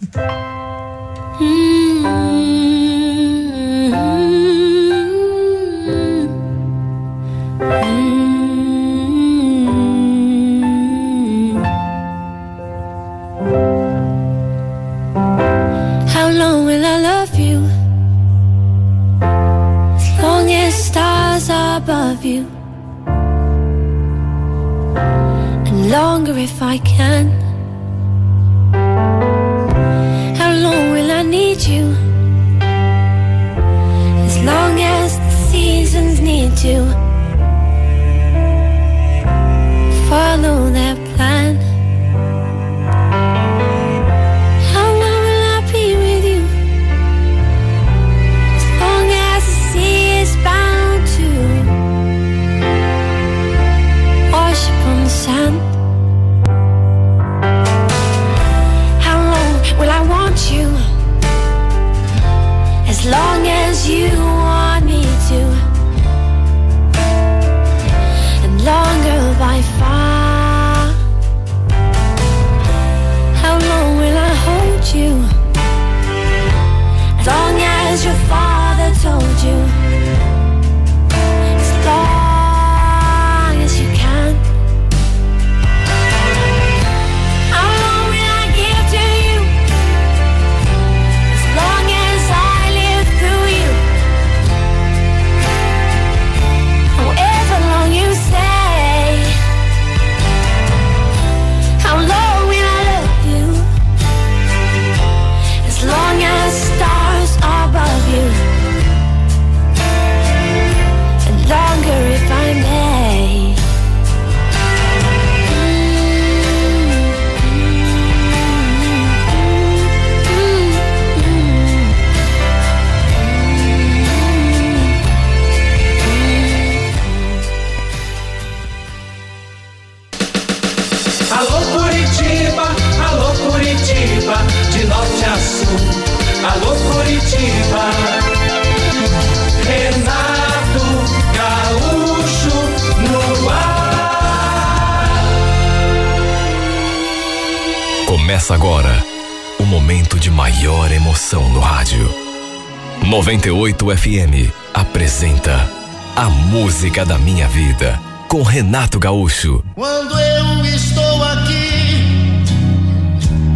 [153.96, 155.70] FM apresenta
[156.14, 157.98] A Música da Minha Vida
[158.29, 159.64] com Renato Gaúcho.
[159.74, 162.44] Quando eu estou aqui,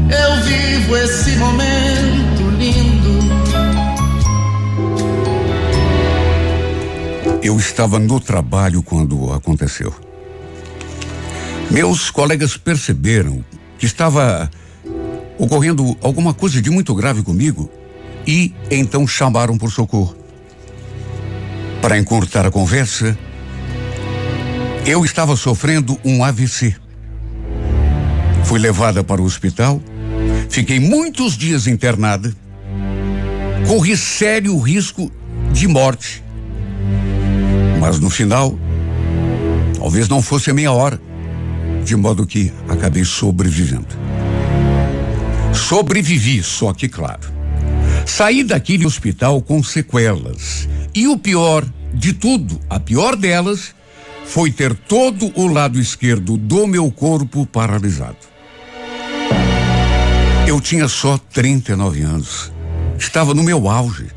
[0.08, 3.18] eu vivo esse momento lindo.
[7.42, 9.94] Eu estava no trabalho quando aconteceu.
[11.70, 13.44] Meus colegas perceberam
[13.78, 14.50] que estava
[15.38, 17.70] ocorrendo alguma coisa de muito grave comigo
[18.26, 20.21] e então chamaram por socorro.
[21.82, 23.18] Para encurtar a conversa,
[24.86, 26.76] eu estava sofrendo um AVC.
[28.44, 29.82] Fui levada para o hospital,
[30.48, 32.32] fiquei muitos dias internada,
[33.66, 35.10] corri sério risco
[35.52, 36.22] de morte.
[37.80, 38.56] Mas no final,
[39.76, 41.02] talvez não fosse a minha hora,
[41.84, 43.88] de modo que acabei sobrevivendo.
[45.52, 47.32] Sobrevivi, só que claro.
[48.06, 50.68] Saí daquele hospital com sequelas.
[50.94, 53.74] E o pior de tudo, a pior delas,
[54.26, 58.16] foi ter todo o lado esquerdo do meu corpo paralisado.
[60.46, 62.52] Eu tinha só 39 anos.
[62.98, 64.08] Estava no meu auge.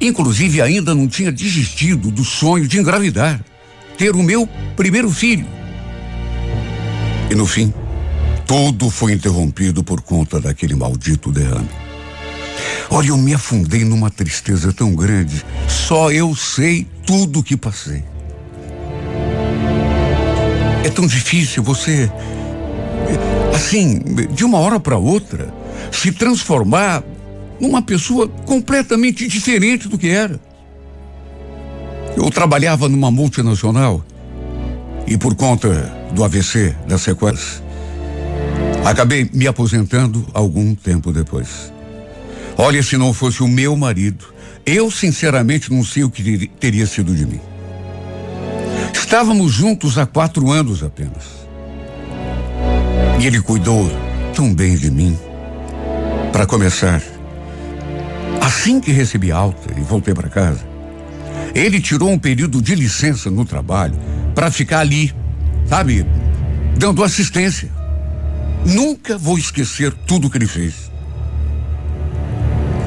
[0.00, 3.42] Inclusive, ainda não tinha desistido do sonho de engravidar,
[3.96, 4.46] ter o meu
[4.76, 5.46] primeiro filho.
[7.30, 7.72] E no fim,
[8.46, 11.87] tudo foi interrompido por conta daquele maldito derrame.
[12.90, 15.44] Olha, eu me afundei numa tristeza tão grande.
[15.68, 18.02] Só eu sei tudo o que passei.
[20.84, 22.10] É tão difícil você,
[23.54, 23.98] assim,
[24.32, 25.52] de uma hora para outra,
[25.92, 27.02] se transformar
[27.60, 30.40] numa pessoa completamente diferente do que era.
[32.16, 34.04] Eu trabalhava numa multinacional
[35.06, 37.62] e por conta do AVC, das sequelas,
[38.84, 41.72] acabei me aposentando algum tempo depois.
[42.60, 44.34] Olha, se não fosse o meu marido,
[44.66, 47.40] eu sinceramente não sei o que teria sido de mim.
[48.92, 51.46] Estávamos juntos há quatro anos apenas.
[53.20, 53.88] E ele cuidou
[54.34, 55.16] tão bem de mim.
[56.32, 57.00] Para começar,
[58.40, 60.66] assim que recebi alta e voltei para casa,
[61.54, 63.94] ele tirou um período de licença no trabalho
[64.34, 65.14] para ficar ali,
[65.64, 66.04] sabe,
[66.76, 67.70] dando assistência.
[68.66, 70.88] Nunca vou esquecer tudo que ele fez.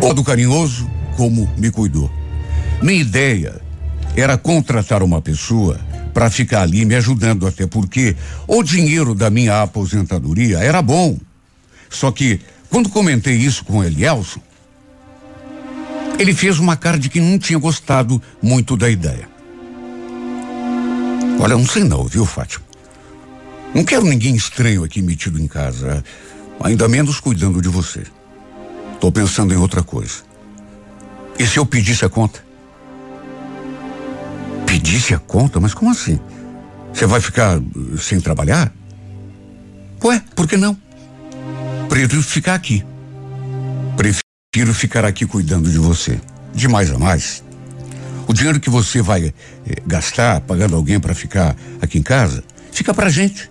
[0.02, 2.12] Todo carinhoso como me cuidou.
[2.82, 3.62] Minha ideia
[4.16, 5.80] era contratar uma pessoa
[6.12, 8.16] para ficar ali me ajudando, até porque
[8.48, 11.18] o dinheiro da minha aposentadoria era bom.
[11.90, 14.42] Só que, quando comentei isso com Elielson,
[16.18, 19.30] ele fez uma cara de que não tinha gostado muito da ideia.
[21.40, 22.66] Olha, não sei não, viu, Fátima?
[23.74, 26.04] Não quero ninguém estranho aqui metido em casa,
[26.62, 28.04] ainda menos cuidando de você.
[29.02, 30.22] Tô pensando em outra coisa.
[31.40, 32.46] E se eu pedisse a conta?
[34.68, 35.60] Pedisse a conta?
[35.60, 36.20] Mas como assim?
[36.94, 38.72] Você vai ficar uh, sem trabalhar?
[40.04, 40.78] Ué, por que não?
[41.90, 42.86] Prefiro ficar aqui.
[43.98, 46.22] Prefiro ficar aqui cuidando de você.
[46.54, 47.44] De mais a mais.
[48.28, 49.34] O dinheiro que você vai eh,
[49.88, 53.50] gastar pagando alguém para ficar aqui em casa, fica pra gente.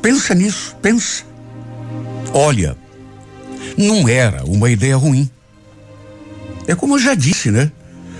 [0.00, 1.24] Pensa nisso, pensa.
[2.32, 2.74] Olha,
[3.76, 5.28] não era uma ideia ruim.
[6.66, 7.72] É como eu já disse, né?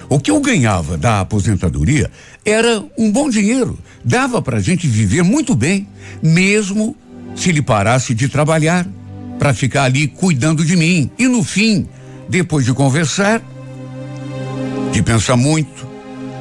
[0.09, 2.11] O que eu ganhava da aposentadoria
[2.45, 3.79] era um bom dinheiro.
[4.03, 5.87] Dava para a gente viver muito bem,
[6.23, 6.97] mesmo
[7.37, 8.87] se ele parasse de trabalhar,
[9.39, 11.11] para ficar ali cuidando de mim.
[11.19, 11.87] E no fim,
[12.29, 13.43] depois de conversar,
[14.93, 15.87] de pensar muito,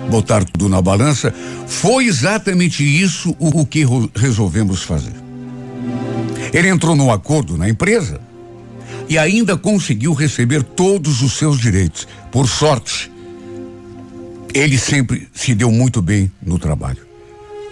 [0.10, 1.34] botar tudo na balança,
[1.68, 3.86] foi exatamente isso o, o que
[4.16, 5.14] resolvemos fazer.
[6.53, 8.22] Ele entrou num acordo na empresa
[9.10, 12.08] e ainda conseguiu receber todos os seus direitos.
[12.32, 13.12] Por sorte,
[14.53, 17.05] ele sempre se deu muito bem no trabalho.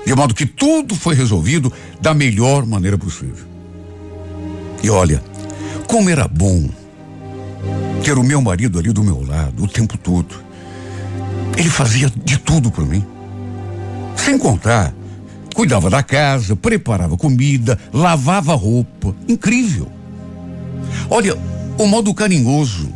[0.06, 3.46] De modo que tudo foi resolvido da melhor maneira possível.
[4.84, 5.24] E olha,
[5.88, 6.70] como era bom
[8.04, 10.36] ter o meu marido ali do meu lado o tempo todo.
[11.58, 13.04] Ele fazia de tudo por mim.
[14.16, 14.94] Sem contar,
[15.56, 19.16] cuidava da casa, preparava comida, lavava roupa.
[19.28, 19.95] Incrível.
[21.10, 21.38] Olha,
[21.78, 22.93] o modo carinhoso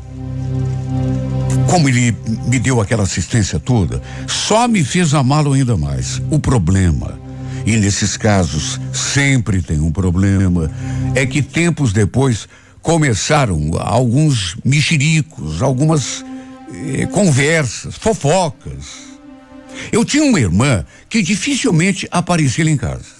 [1.70, 2.16] como ele
[2.48, 6.20] me deu aquela assistência toda, só me fez amá-lo ainda mais.
[6.32, 7.20] O problema,
[7.64, 10.72] e nesses casos sempre tem um problema,
[11.14, 12.48] é que tempos depois
[12.82, 16.26] começaram alguns mexericos, algumas
[16.74, 19.10] eh, conversas, fofocas.
[19.92, 23.20] Eu tinha uma irmã que dificilmente aparecia em casa.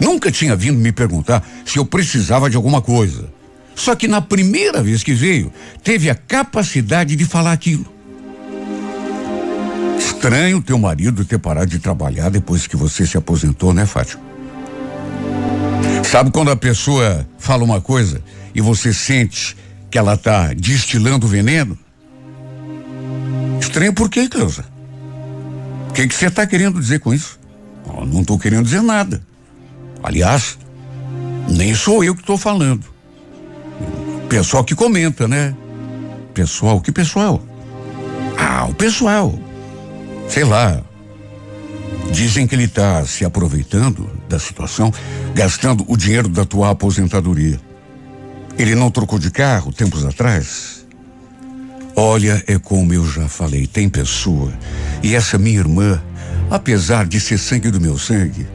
[0.00, 3.35] Nunca tinha vindo me perguntar se eu precisava de alguma coisa.
[3.76, 5.52] Só que na primeira vez que veio,
[5.84, 7.86] teve a capacidade de falar aquilo.
[9.98, 14.22] Estranho teu marido ter parado de trabalhar depois que você se aposentou, né, Fátima?
[16.02, 18.22] Sabe quando a pessoa fala uma coisa
[18.54, 19.54] e você sente
[19.90, 21.78] que ela está destilando veneno?
[23.60, 24.64] Estranho por quê, Cleusa?
[25.90, 27.38] O que você está querendo dizer com isso?
[27.84, 29.22] Oh, não estou querendo dizer nada.
[30.02, 30.58] Aliás,
[31.48, 32.95] nem sou eu que estou falando.
[34.28, 35.54] Pessoal que comenta, né?
[36.34, 37.42] Pessoal, que pessoal?
[38.36, 39.38] Ah, o pessoal.
[40.28, 40.82] Sei lá.
[42.10, 44.92] Dizem que ele está se aproveitando da situação,
[45.34, 47.60] gastando o dinheiro da tua aposentadoria.
[48.58, 50.86] Ele não trocou de carro tempos atrás?
[51.94, 54.52] Olha, é como eu já falei, tem pessoa.
[55.02, 56.02] E essa minha irmã,
[56.50, 58.46] apesar de ser sangue do meu sangue,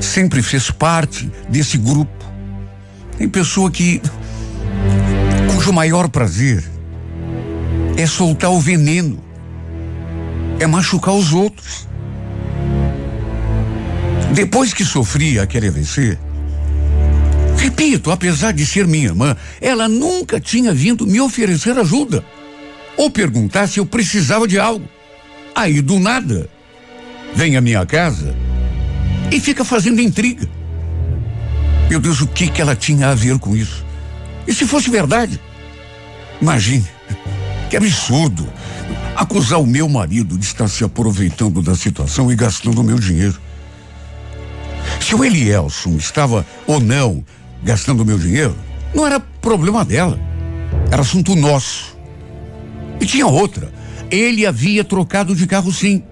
[0.00, 2.24] sempre fez parte desse grupo.
[3.16, 4.02] Tem pessoa que
[5.60, 6.64] cujo maior prazer
[7.94, 9.22] é soltar o veneno,
[10.58, 11.86] é machucar os outros.
[14.32, 16.16] Depois que sofri aquele AVC,
[17.58, 22.24] repito, apesar de ser minha irmã, ela nunca tinha vindo me oferecer ajuda
[22.96, 24.88] ou perguntar se eu precisava de algo.
[25.54, 26.48] Aí do nada,
[27.34, 28.34] vem à minha casa
[29.30, 30.48] e fica fazendo intriga.
[31.90, 33.84] Meu Deus, o que que ela tinha a ver com isso?
[34.46, 35.38] E se fosse verdade?
[36.40, 36.86] Imagine,
[37.68, 38.48] que absurdo
[39.14, 43.38] acusar o meu marido de estar se aproveitando da situação e gastando o meu dinheiro.
[44.98, 47.24] Se o Elielson estava ou não
[47.62, 48.56] gastando o meu dinheiro,
[48.94, 50.18] não era problema dela.
[50.90, 51.96] Era assunto nosso.
[53.00, 53.72] E tinha outra.
[54.10, 56.02] Ele havia trocado de carro sim.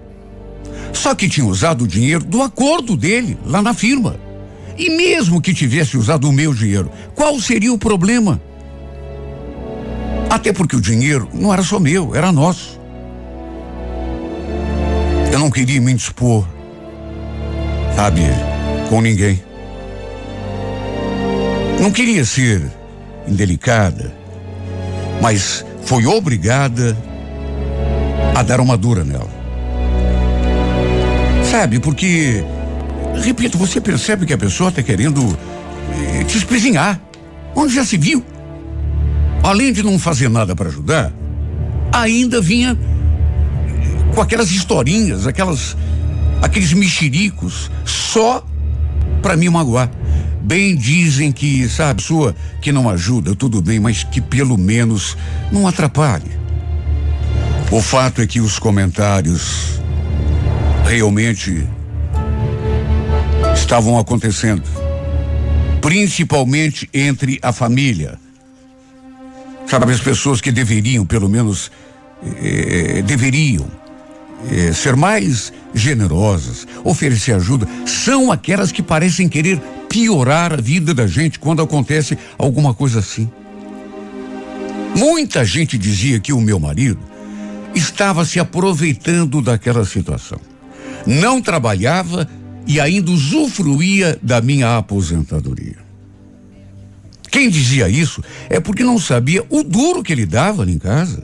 [0.93, 4.17] Só que tinha usado o dinheiro do acordo dele lá na firma.
[4.77, 8.41] E mesmo que tivesse usado o meu dinheiro, qual seria o problema?
[10.31, 12.79] Até porque o dinheiro não era só meu, era nosso.
[15.33, 16.47] Eu não queria me indispor,
[17.95, 18.23] sabe,
[18.89, 19.43] com ninguém.
[21.81, 22.63] Não queria ser
[23.27, 24.13] indelicada,
[25.23, 26.97] mas foi obrigada
[28.35, 29.31] a dar uma dura nela.
[31.51, 32.45] Sabe, porque,
[33.23, 35.39] repito, você percebe que a pessoa está querendo
[35.95, 37.01] eh, te espezinhar.
[37.55, 38.23] Onde já se viu?
[39.43, 41.13] Além de não fazer nada para ajudar,
[41.93, 42.77] ainda vinha
[44.15, 45.77] com aquelas historinhas, aquelas,
[46.43, 48.45] aqueles mexericos, só
[49.23, 49.91] para me magoar.
[50.43, 55.17] Bem dizem que, sabe, sua que não ajuda, tudo bem, mas que pelo menos
[55.53, 56.39] não atrapalhe.
[57.71, 59.79] O fato é que os comentários
[60.87, 61.67] realmente
[63.55, 64.63] estavam acontecendo,
[65.83, 68.19] principalmente entre a família.
[69.69, 71.71] Sabe, as pessoas que deveriam, pelo menos,
[72.23, 73.67] eh, deveriam
[74.51, 81.07] eh, ser mais generosas, oferecer ajuda, são aquelas que parecem querer piorar a vida da
[81.07, 83.31] gente quando acontece alguma coisa assim.
[84.97, 87.01] Muita gente dizia que o meu marido
[87.75, 90.41] estava se aproveitando daquela situação
[91.09, 92.29] não trabalhava
[92.67, 95.88] e ainda usufruía da minha aposentadoria.
[97.31, 101.23] Quem dizia isso é porque não sabia o duro que ele dava ali em casa.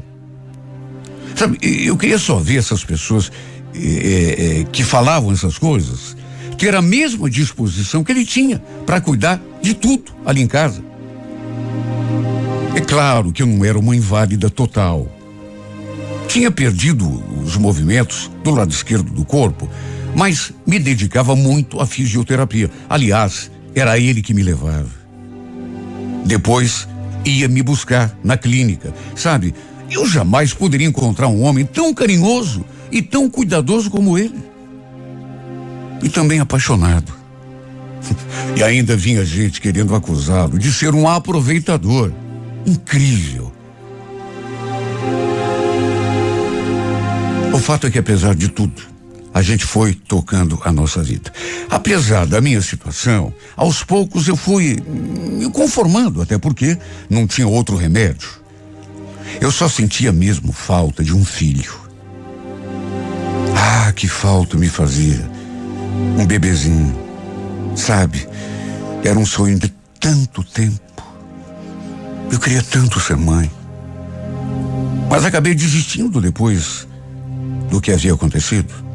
[1.34, 3.30] Sabe, eu queria só ver essas pessoas
[3.74, 6.16] eh, eh, que falavam essas coisas
[6.54, 10.82] ter a mesma disposição que ele tinha para cuidar de tudo ali em casa.
[12.74, 15.06] É claro que eu não era uma inválida total.
[16.28, 17.06] Tinha perdido
[17.42, 19.68] os movimentos do lado esquerdo do corpo,
[20.16, 22.70] mas me dedicava muito à fisioterapia.
[22.88, 25.03] Aliás, era ele que me levava.
[26.24, 26.88] Depois
[27.24, 28.92] ia me buscar na clínica.
[29.14, 29.54] Sabe,
[29.90, 34.42] eu jamais poderia encontrar um homem tão carinhoso e tão cuidadoso como ele.
[36.02, 37.12] E também apaixonado.
[38.56, 42.12] E ainda vinha gente querendo acusá-lo de ser um aproveitador.
[42.64, 43.52] Incrível.
[47.52, 48.93] O fato é que, apesar de tudo,
[49.34, 51.32] a gente foi tocando a nossa vida.
[51.68, 56.78] Apesar da minha situação, aos poucos eu fui me conformando, até porque
[57.10, 58.28] não tinha outro remédio.
[59.40, 61.74] Eu só sentia mesmo falta de um filho.
[63.56, 65.28] Ah, que falta me fazia
[66.16, 66.96] um bebezinho.
[67.74, 68.28] Sabe,
[69.02, 69.58] era um sonho
[69.98, 70.80] tanto tempo.
[72.30, 73.50] Eu queria tanto ser mãe.
[75.10, 76.86] Mas acabei desistindo depois
[77.68, 78.93] do que havia acontecido.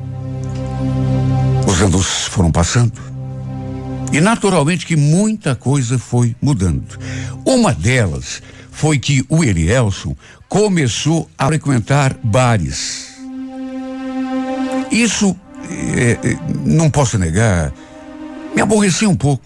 [1.70, 2.92] Os anos foram passando.
[4.12, 6.98] E naturalmente que muita coisa foi mudando.
[7.46, 8.42] Uma delas
[8.72, 10.16] foi que o Elielson
[10.48, 13.10] começou a frequentar bares.
[14.90, 15.36] Isso,
[15.96, 16.18] é,
[16.66, 17.72] não posso negar,
[18.56, 19.44] me aborreci um pouco.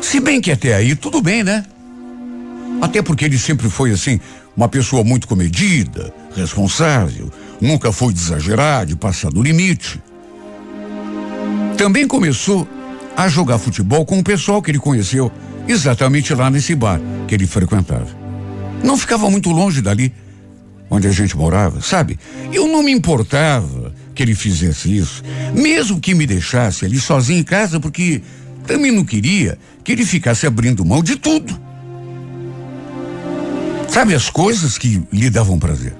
[0.00, 1.64] Se bem que até aí tudo bem, né?
[2.80, 4.18] Até porque ele sempre foi assim,
[4.56, 7.30] uma pessoa muito comedida, responsável,
[7.60, 10.02] nunca foi de exagerar, de passar do limite.
[11.82, 12.68] Também começou
[13.16, 15.32] a jogar futebol com o pessoal que ele conheceu,
[15.66, 18.06] exatamente lá nesse bar que ele frequentava.
[18.84, 20.14] Não ficava muito longe dali,
[20.88, 22.20] onde a gente morava, sabe?
[22.52, 27.42] Eu não me importava que ele fizesse isso, mesmo que me deixasse ali sozinho em
[27.42, 28.22] casa, porque
[28.64, 31.60] também não queria que ele ficasse abrindo mão de tudo.
[33.88, 35.96] Sabe as coisas que lhe davam prazer?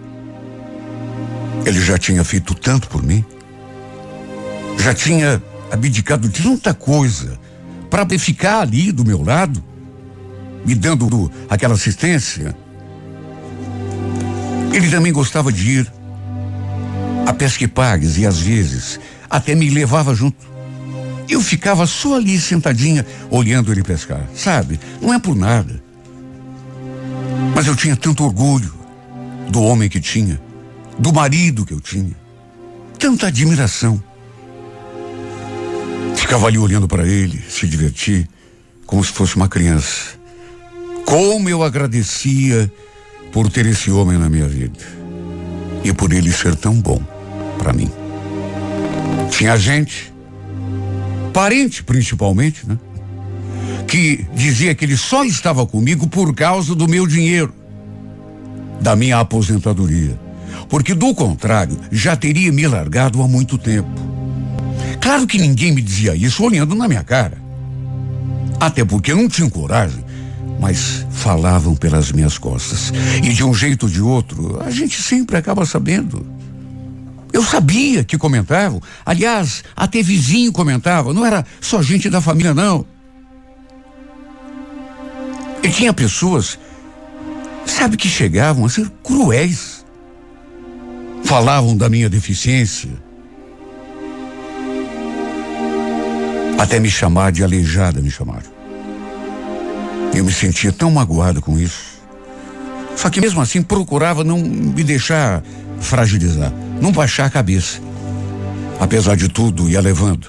[1.66, 3.24] Ele já tinha feito tanto por mim,
[4.78, 5.42] já tinha
[5.72, 7.38] abdicado de tanta coisa
[7.90, 9.64] para ficar ali do meu lado,
[10.66, 12.54] me dando aquela assistência.
[14.72, 15.92] Ele também gostava de ir
[17.26, 17.68] a pesca e
[18.18, 20.52] e às vezes até me levava junto.
[21.28, 24.78] Eu ficava só ali sentadinha olhando ele pescar, sabe?
[25.00, 25.82] Não é por nada.
[27.54, 28.74] Mas eu tinha tanto orgulho
[29.48, 30.40] do homem que tinha,
[30.98, 32.14] do marido que eu tinha,
[32.98, 34.02] tanta admiração.
[36.32, 38.26] Ficava ali olhando para ele, se divertir,
[38.86, 40.18] como se fosse uma criança.
[41.04, 42.72] Como eu agradecia
[43.30, 44.78] por ter esse homem na minha vida
[45.84, 47.02] e por ele ser tão bom
[47.58, 47.92] para mim.
[49.30, 50.10] Tinha gente,
[51.34, 52.78] parente principalmente, né?
[53.86, 57.54] Que dizia que ele só estava comigo por causa do meu dinheiro,
[58.80, 60.18] da minha aposentadoria.
[60.70, 64.11] Porque do contrário, já teria me largado há muito tempo.
[65.02, 67.36] Claro que ninguém me dizia isso olhando na minha cara.
[68.60, 70.04] Até porque não tinham coragem,
[70.60, 72.92] mas falavam pelas minhas costas.
[73.16, 76.24] E de um jeito ou de outro, a gente sempre acaba sabendo.
[77.32, 78.80] Eu sabia que comentavam.
[79.04, 81.12] Aliás, até vizinho comentava.
[81.12, 82.86] Não era só gente da família, não.
[85.64, 86.56] E tinha pessoas,
[87.66, 89.84] sabe, que chegavam a ser cruéis.
[91.24, 92.90] Falavam da minha deficiência.
[96.62, 98.46] Até me chamar de aleijada, me chamaram.
[100.14, 102.00] Eu me sentia tão magoado com isso.
[102.94, 105.42] Só que mesmo assim procurava não me deixar
[105.80, 107.80] fragilizar, não baixar a cabeça.
[108.78, 110.28] Apesar de tudo, ia levando.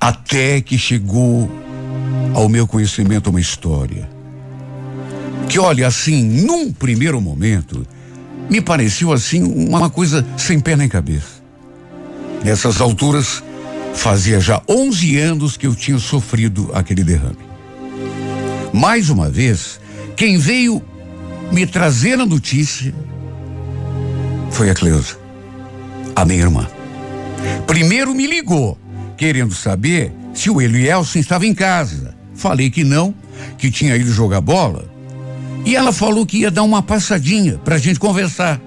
[0.00, 1.50] Até que chegou
[2.32, 4.08] ao meu conhecimento uma história.
[5.50, 7.86] Que olha, assim, num primeiro momento,
[8.48, 11.42] me pareceu assim uma coisa sem pé nem cabeça.
[12.42, 13.44] Nessas alturas,
[13.96, 17.38] fazia já 11 anos que eu tinha sofrido aquele derrame.
[18.72, 19.80] Mais uma vez,
[20.14, 20.82] quem veio
[21.50, 22.94] me trazer a notícia
[24.50, 25.16] foi a Cleusa,
[26.14, 26.68] a minha irmã.
[27.66, 28.78] Primeiro me ligou,
[29.16, 32.14] querendo saber se o Elielson estava em casa.
[32.34, 33.14] Falei que não,
[33.56, 34.84] que tinha ido jogar bola.
[35.64, 38.60] E ela falou que ia dar uma passadinha pra gente conversar.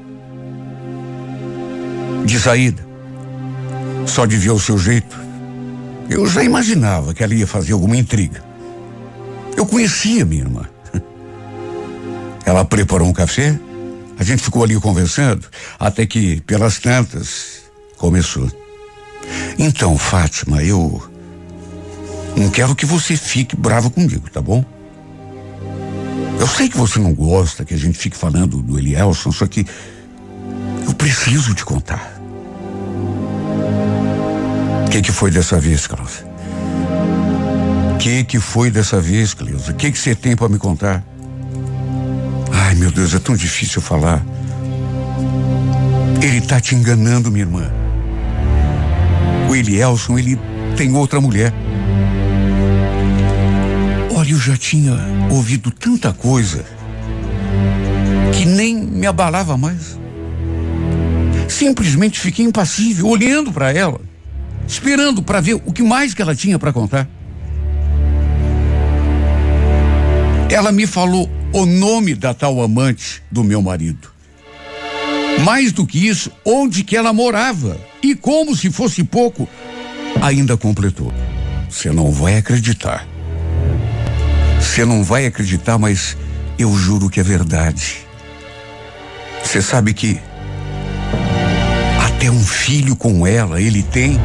[2.25, 2.88] De saída.
[4.09, 5.15] Só de ver o seu jeito.
[6.09, 8.43] Eu já imaginava que ela ia fazer alguma intriga.
[9.55, 10.65] Eu conhecia minha irmã.
[12.43, 13.57] Ela preparou um café,
[14.17, 15.45] a gente ficou ali conversando,
[15.79, 17.61] até que, pelas tantas,
[17.97, 18.51] começou.
[19.59, 21.03] Então, Fátima, eu
[22.35, 24.65] não quero que você fique brava comigo, tá bom?
[26.39, 29.67] Eu sei que você não gosta que a gente fique falando do Elielson, só que
[30.87, 32.18] eu preciso te contar.
[34.89, 36.25] O que, que foi dessa vez, Cláudia?
[37.93, 39.71] O que, que foi dessa vez, Cleusa?
[39.71, 41.05] O que, que você tem para me contar?
[42.51, 44.25] Ai, meu Deus, é tão difícil falar.
[46.23, 47.71] Ele tá te enganando, minha irmã.
[49.47, 50.39] O Elielson, ele
[50.75, 51.53] tem outra mulher.
[54.15, 54.97] Olha, eu já tinha
[55.29, 56.65] ouvido tanta coisa
[58.33, 59.99] que nem me abalava mais.
[61.47, 64.01] Simplesmente fiquei impassível, olhando para ela,
[64.69, 67.09] esperando para ver o que mais que ela tinha para contar.
[70.47, 74.11] Ela me falou o nome da tal amante do meu marido.
[75.43, 77.77] Mais do que isso, onde que ela morava.
[78.01, 79.49] E como se fosse pouco,
[80.21, 81.11] ainda completou.
[81.67, 83.07] Você não vai acreditar.
[84.59, 86.15] Você não vai acreditar, mas
[86.57, 87.97] eu juro que é verdade.
[89.43, 90.19] Você sabe que
[92.19, 94.19] até um filho com ela ele tem.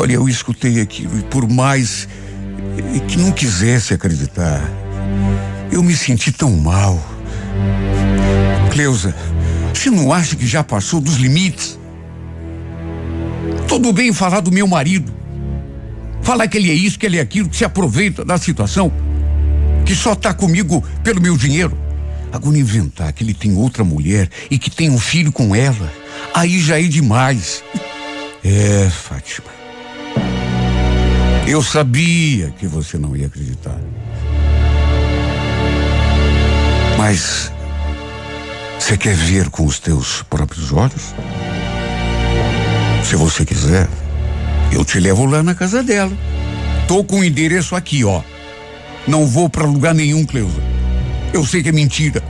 [0.00, 2.06] Olha, eu escutei aquilo e por mais
[3.08, 4.62] que não quisesse acreditar,
[5.72, 7.04] eu me senti tão mal.
[8.70, 9.12] Cleusa,
[9.74, 11.76] você não acha que já passou dos limites?
[13.66, 15.12] Tudo bem falar do meu marido.
[16.22, 18.92] Falar que ele é isso, que ele é aquilo, que se aproveita da situação.
[19.84, 21.76] Que só tá comigo pelo meu dinheiro.
[22.30, 25.92] Agora inventar que ele tem outra mulher e que tem um filho com ela.
[26.32, 27.64] Aí já é demais.
[28.44, 29.57] É, Fátima.
[31.48, 33.80] Eu sabia que você não ia acreditar.
[36.98, 37.50] Mas
[38.78, 41.14] você quer ver com os teus próprios olhos?
[43.02, 43.88] Se você quiser,
[44.70, 46.12] eu te levo lá na casa dela.
[46.86, 48.20] Tô com o endereço aqui, ó.
[49.06, 50.62] Não vou para lugar nenhum, Cleusa.
[51.32, 52.22] Eu sei que é mentira.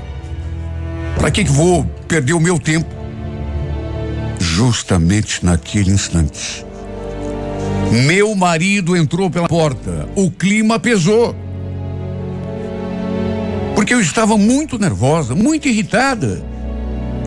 [1.16, 2.88] Para que, que vou perder o meu tempo?
[4.38, 6.67] Justamente naquele instante.
[7.90, 10.08] Meu marido entrou pela porta.
[10.14, 11.34] O clima pesou.
[13.74, 16.44] Porque eu estava muito nervosa, muito irritada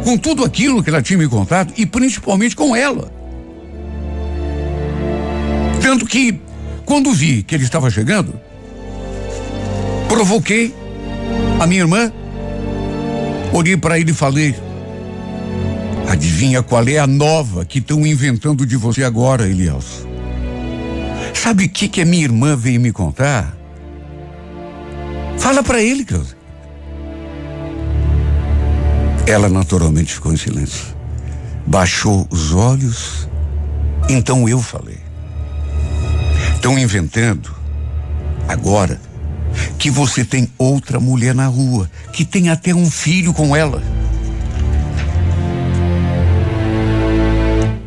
[0.03, 3.11] com tudo aquilo que ela tinha me contado e principalmente com ela.
[5.81, 6.39] Tanto que,
[6.85, 8.33] quando vi que ele estava chegando,
[10.07, 10.73] provoquei
[11.59, 12.11] a minha irmã,
[13.51, 14.55] olhei para ele e falei:
[16.07, 20.10] Adivinha qual é a nova que estão inventando de você agora, Elias?
[21.33, 23.55] Sabe o que, que a minha irmã veio me contar?
[25.37, 26.37] Fala para ele, Cláudio.
[29.25, 30.95] Ela naturalmente ficou em silêncio.
[31.65, 33.27] Baixou os olhos.
[34.09, 34.99] Então eu falei.
[36.55, 37.55] Estão inventando
[38.47, 38.99] agora
[39.79, 43.81] que você tem outra mulher na rua, que tem até um filho com ela.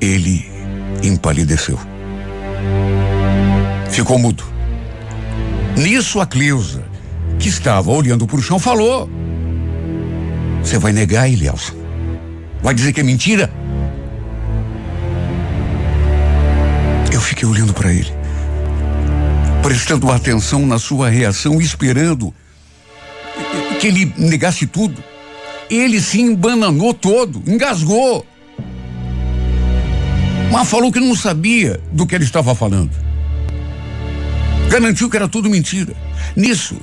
[0.00, 0.44] Ele
[1.02, 1.78] empalideceu.
[3.94, 4.42] Ficou mudo.
[5.76, 6.82] Nisso a Cleusa,
[7.38, 9.08] que estava olhando para o chão, falou:
[10.60, 11.74] Você vai negar, Elielson?
[12.60, 13.48] Vai dizer que é mentira?
[17.12, 18.12] Eu fiquei olhando para ele,
[19.62, 22.34] prestando atenção na sua reação, esperando
[23.80, 25.04] que ele negasse tudo.
[25.70, 28.26] Ele se embananou todo, engasgou.
[30.50, 33.03] Mas falou que não sabia do que ele estava falando.
[34.68, 35.94] Garantiu que era tudo mentira.
[36.34, 36.76] Nisso,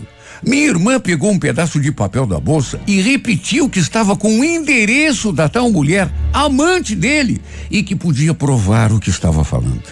[0.43, 4.43] minha irmã pegou um pedaço de papel da bolsa e repetiu que estava com o
[4.43, 9.83] endereço da tal mulher, amante dele, e que podia provar o que estava falando.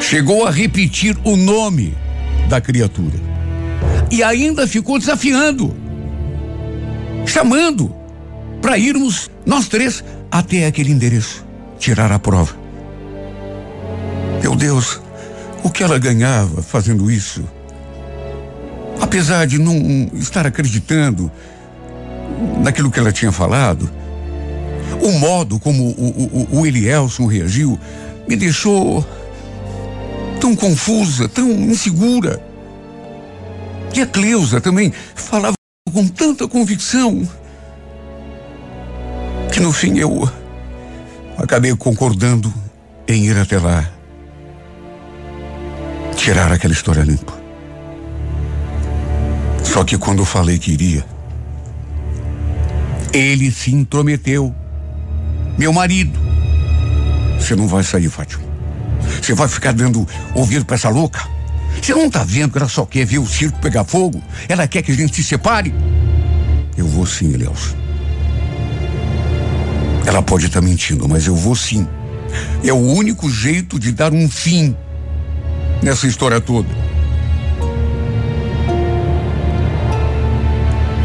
[0.00, 1.96] Chegou a repetir o nome
[2.48, 3.18] da criatura.
[4.10, 5.74] E ainda ficou desafiando,
[7.26, 7.94] chamando
[8.60, 11.44] para irmos nós três até aquele endereço,
[11.78, 12.54] tirar a prova.
[14.42, 15.00] Meu Deus,
[15.74, 17.44] que ela ganhava fazendo isso?
[19.00, 21.30] Apesar de não estar acreditando
[22.62, 23.90] naquilo que ela tinha falado,
[25.02, 27.78] o modo como o, o, o Elielson reagiu
[28.28, 29.04] me deixou
[30.40, 32.40] tão confusa, tão insegura.
[33.92, 35.54] E a Cleusa também falava
[35.92, 37.28] com tanta convicção
[39.52, 40.28] que no fim eu
[41.36, 42.52] acabei concordando
[43.08, 43.93] em ir até lá
[46.24, 47.34] tirar aquela história limpa.
[49.62, 51.04] Só que quando eu falei que iria,
[53.12, 54.54] ele se intrometeu.
[55.58, 56.18] Meu marido.
[57.38, 58.42] Você não vai sair, Fátima.
[59.20, 61.28] Você vai ficar dando ouvido para essa louca?
[61.82, 64.22] Você não tá vendo que ela só quer ver o circo pegar fogo?
[64.48, 65.74] Ela quer que a gente se separe?
[66.74, 67.76] Eu vou sim, Elielson.
[70.06, 71.86] Ela pode estar tá mentindo, mas eu vou sim.
[72.64, 74.74] É o único jeito de dar um fim
[75.84, 76.68] nessa história toda.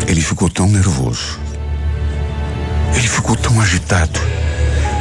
[0.07, 1.37] Ele ficou tão nervoso.
[2.95, 4.19] Ele ficou tão agitado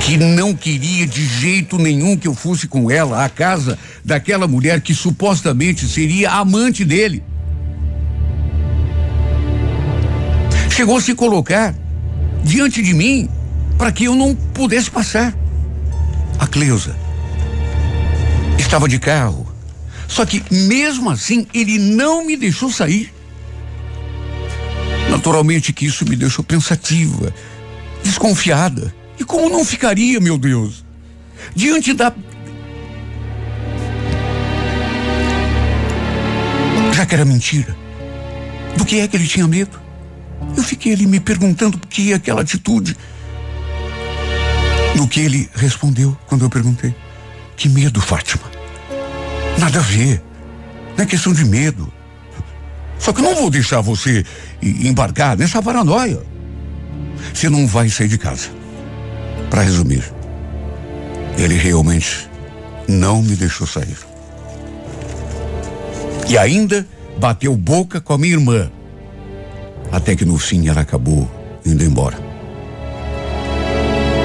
[0.01, 4.81] que não queria de jeito nenhum que eu fosse com ela à casa daquela mulher
[4.81, 7.23] que supostamente seria amante dele.
[10.71, 11.75] Chegou a se colocar
[12.43, 13.29] diante de mim
[13.77, 15.35] para que eu não pudesse passar.
[16.39, 16.97] A Cleusa
[18.59, 19.48] estava de carro.
[20.09, 23.13] Só que mesmo assim ele não me deixou sair.
[25.11, 27.33] Naturalmente que isso me deixou pensativa,
[28.03, 28.93] desconfiada.
[29.21, 30.85] E como não ficaria, meu Deus?
[31.55, 32.13] Diante da
[37.09, 37.75] que era mentira?
[38.77, 39.81] Do que é que ele tinha medo?
[40.57, 42.97] Eu fiquei ali me perguntando por que aquela atitude.
[44.95, 46.95] No que ele respondeu quando eu perguntei:
[47.57, 48.58] Que medo, Fátima?
[49.59, 50.23] Nada a ver.
[50.97, 51.93] Não é questão de medo.
[52.99, 54.25] Só que eu não vou deixar você
[54.63, 56.21] embarcar nessa paranoia.
[57.33, 58.49] Você não vai sair de casa.
[59.51, 60.05] Para resumir,
[61.37, 62.29] ele realmente
[62.89, 63.97] não me deixou sair.
[66.29, 66.87] E ainda
[67.19, 68.71] bateu boca com a minha irmã.
[69.91, 71.31] Até que no fim ela acabou
[71.65, 72.19] indo embora.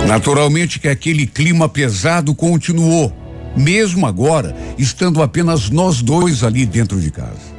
[0.08, 3.14] Naturalmente que aquele clima pesado continuou,
[3.56, 7.54] mesmo agora, estando apenas nós dois ali dentro de casa.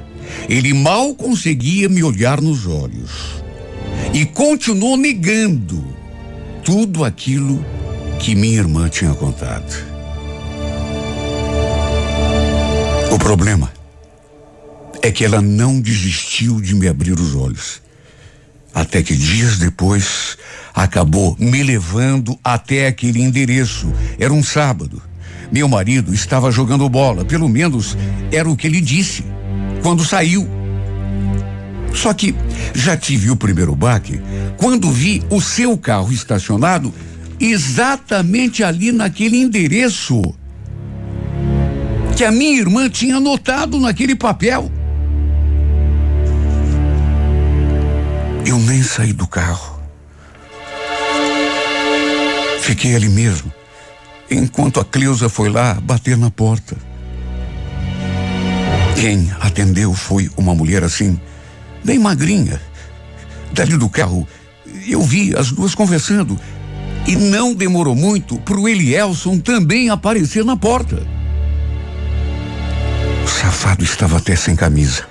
[0.49, 3.43] Ele mal conseguia me olhar nos olhos
[4.13, 5.85] e continuou negando
[6.65, 7.65] tudo aquilo
[8.19, 9.95] que minha irmã tinha contado.
[13.13, 13.73] O problema
[15.03, 17.83] é que ela não desistiu de me abrir os olhos.
[18.75, 20.37] Até que dias depois
[20.75, 23.93] acabou me levando até aquele endereço.
[24.19, 25.01] Era um sábado.
[25.55, 27.97] Meu marido estava jogando bola, pelo menos
[28.33, 29.25] era o que ele disse
[29.85, 30.49] quando saiu.
[31.95, 32.35] Só que
[32.75, 34.21] já tive o primeiro baque
[34.57, 36.93] quando vi o seu carro estacionado
[37.39, 40.21] exatamente ali naquele endereço
[42.17, 44.69] que a minha irmã tinha anotado naquele papel.
[48.45, 49.81] Eu nem saí do carro.
[52.61, 53.53] Fiquei ali mesmo,
[54.31, 56.77] enquanto a Cleusa foi lá bater na porta.
[59.01, 61.21] Quem atendeu foi uma mulher assim,
[61.85, 62.61] bem magrinha.
[63.53, 64.27] Dali do carro,
[64.87, 66.39] eu vi as duas conversando.
[67.07, 71.07] E não demorou muito para o Elielson também aparecer na porta.
[73.25, 75.07] O safado estava até sem camisa.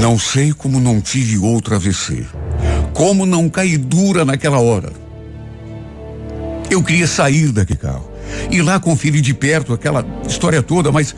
[0.00, 2.26] Não sei como não tive outro AVC.
[2.92, 5.03] Como não caí dura naquela hora.
[6.74, 8.10] Eu queria sair daquele carro.
[8.50, 11.14] Ir lá conferir de perto aquela história toda, mas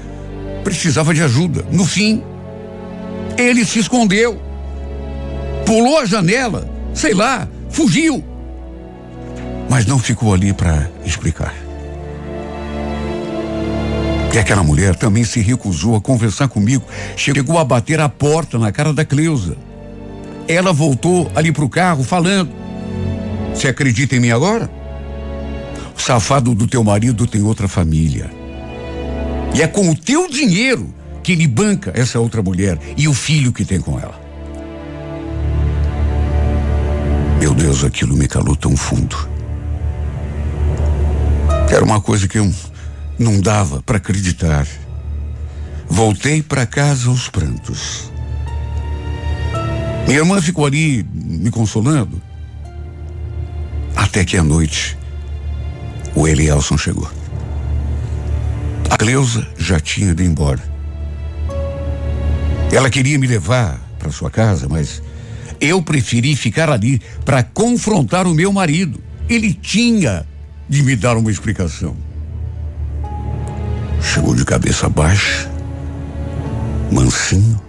[0.62, 1.64] precisava de ajuda.
[1.72, 2.22] No fim,
[3.38, 4.38] ele se escondeu.
[5.64, 8.22] Pulou a janela, sei lá, fugiu.
[9.70, 11.54] Mas não ficou ali para explicar.
[14.34, 16.84] E aquela mulher também se recusou a conversar comigo.
[17.16, 19.57] Chegou a bater a porta na cara da Cleusa.
[20.46, 22.50] Ela voltou ali pro carro falando:
[23.54, 24.75] Você acredita em mim agora?
[25.97, 28.30] O safado do teu marido tem outra família.
[29.55, 33.53] E é com o teu dinheiro que ele banca essa outra mulher e o filho
[33.53, 34.20] que tem com ela.
[37.40, 39.16] Meu Deus, aquilo me calou tão fundo.
[41.70, 42.53] Era uma coisa que eu
[43.18, 44.66] não dava para acreditar.
[45.88, 48.11] Voltei para casa aos prantos.
[50.07, 52.20] Minha irmã ficou ali me consolando.
[53.94, 54.95] Até que à noite
[56.16, 57.08] o Elielson chegou.
[58.90, 60.62] A Cleusa já tinha ido embora.
[62.72, 65.02] Ela queria me levar para sua casa, mas
[65.60, 68.98] eu preferi ficar ali para confrontar o meu marido.
[69.28, 70.26] Ele tinha
[70.68, 71.94] de me dar uma explicação.
[74.00, 75.50] Chegou de cabeça baixa,
[76.90, 77.60] mansinho.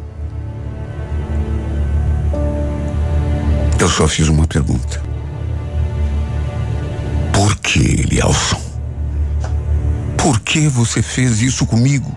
[3.79, 5.06] Eu só fiz uma pergunta.
[7.68, 8.61] Que, Elielson?
[10.18, 12.15] Por que você fez isso comigo?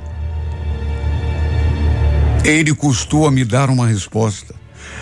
[2.44, 4.54] Ele custou a me dar uma resposta.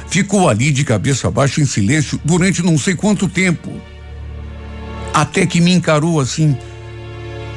[0.09, 3.71] Ficou ali de cabeça baixa em silêncio durante não sei quanto tempo.
[5.13, 6.57] Até que me encarou assim,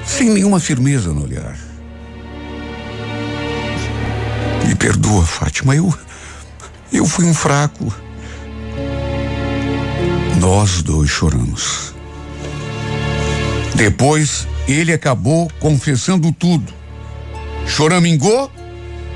[0.05, 1.57] sem nenhuma firmeza no olhar.
[4.67, 5.97] Me perdoa, Fátima, eu.
[6.91, 7.91] Eu fui um fraco.
[10.41, 11.90] Nós dois choramos.
[13.81, 16.71] Depois, ele acabou confessando tudo.
[17.65, 18.51] Choramingou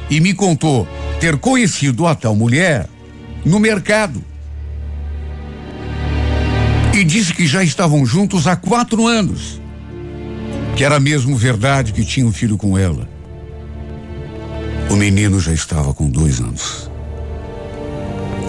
[0.10, 0.88] e me contou
[1.20, 2.90] ter conhecido a tal mulher
[3.46, 4.26] no mercado.
[6.96, 9.62] E disse que já estavam juntos há quatro anos.
[10.76, 13.08] Que era mesmo verdade que tinha um filho com ela.
[14.90, 16.90] O menino já estava com dois anos.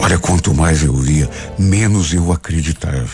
[0.00, 1.28] Olha, quanto mais eu via,
[1.58, 3.10] menos eu acreditava.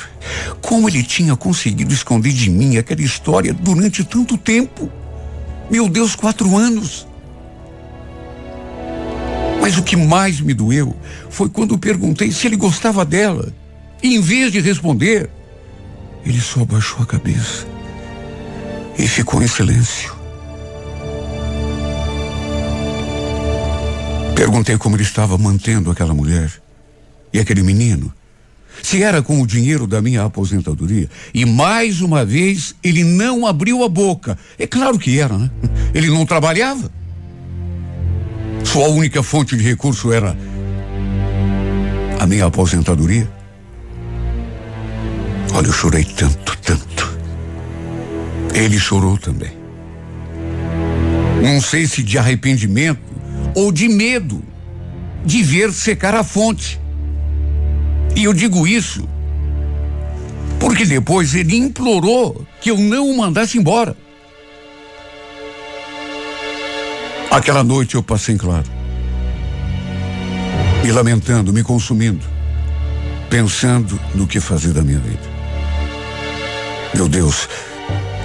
[0.60, 4.90] Como ele tinha conseguido esconder de mim aquela história durante tanto tempo?
[5.70, 7.06] Meu Deus, quatro anos.
[9.60, 10.94] Mas o que mais me doeu
[11.30, 13.52] foi quando perguntei se ele gostava dela.
[14.02, 15.30] E em vez de responder,
[16.26, 17.66] ele só abaixou a cabeça
[18.98, 20.14] e ficou em silêncio.
[24.34, 26.50] Perguntei como ele estava mantendo aquela mulher
[27.32, 28.12] e aquele menino.
[28.82, 31.08] Se era com o dinheiro da minha aposentadoria.
[31.32, 34.38] E mais uma vez ele não abriu a boca.
[34.58, 35.50] É claro que era, né?
[35.94, 36.90] Ele não trabalhava.
[38.64, 40.36] Sua única fonte de recurso era
[42.18, 43.30] a minha aposentadoria.
[45.54, 47.18] Olha, eu chorei tanto, tanto.
[48.54, 49.52] Ele chorou também.
[51.42, 53.00] Não sei se de arrependimento
[53.54, 54.42] ou de medo
[55.24, 56.80] de ver secar a fonte.
[58.14, 59.08] E eu digo isso
[60.62, 63.96] porque depois ele implorou que eu não o mandasse embora.
[67.28, 68.70] Aquela noite eu passei em claro.
[70.84, 72.24] Me lamentando, me consumindo,
[73.28, 75.32] pensando no que fazer da minha vida.
[76.94, 77.48] Meu Deus,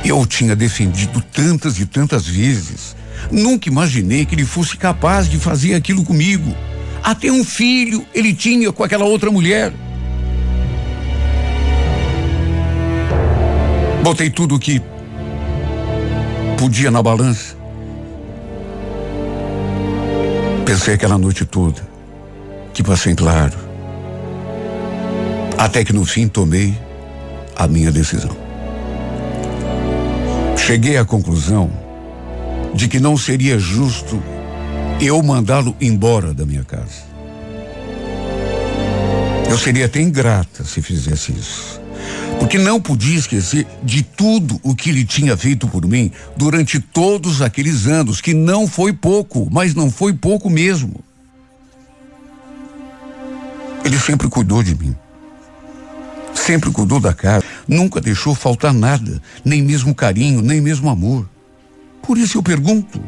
[0.05, 2.95] eu o tinha defendido tantas e tantas vezes.
[3.31, 6.55] Nunca imaginei que ele fosse capaz de fazer aquilo comigo.
[7.07, 9.71] Até um filho ele tinha com aquela outra mulher.
[14.03, 14.81] Botei tudo o que
[16.57, 17.55] podia na balança.
[20.65, 21.81] Pensei aquela noite toda
[22.73, 23.57] que passei claro.
[25.57, 26.77] Até que no fim tomei
[27.55, 28.35] a minha decisão.
[30.57, 31.71] Cheguei à conclusão
[32.73, 34.21] de que não seria justo
[34.99, 37.05] eu mandá-lo embora da minha casa.
[39.49, 41.79] Eu seria até ingrata se fizesse isso.
[42.39, 47.41] Porque não podia esquecer de tudo o que ele tinha feito por mim durante todos
[47.41, 51.03] aqueles anos, que não foi pouco, mas não foi pouco mesmo.
[53.83, 54.95] Ele sempre cuidou de mim.
[56.35, 61.27] Sempre cuidou da casa, nunca deixou faltar nada, nem mesmo carinho, nem mesmo amor.
[62.01, 63.01] Por isso eu pergunto: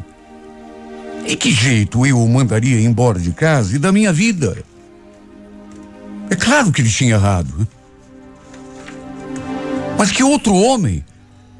[1.26, 4.62] em que jeito eu o mandaria embora de casa e da minha vida?
[6.28, 7.52] É claro que ele tinha errado.
[7.58, 7.66] Né?
[9.98, 11.04] Mas que outro homem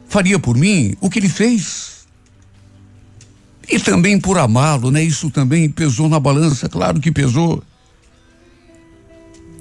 [0.08, 2.06] faria por mim o que ele fez?
[3.68, 5.02] E também por amá-lo, né?
[5.02, 7.62] Isso também pesou na balança, claro que pesou.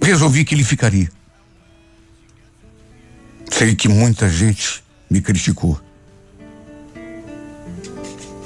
[0.02, 1.12] Resolvi que ele ficaria.
[3.52, 5.80] Sei que muita gente me criticou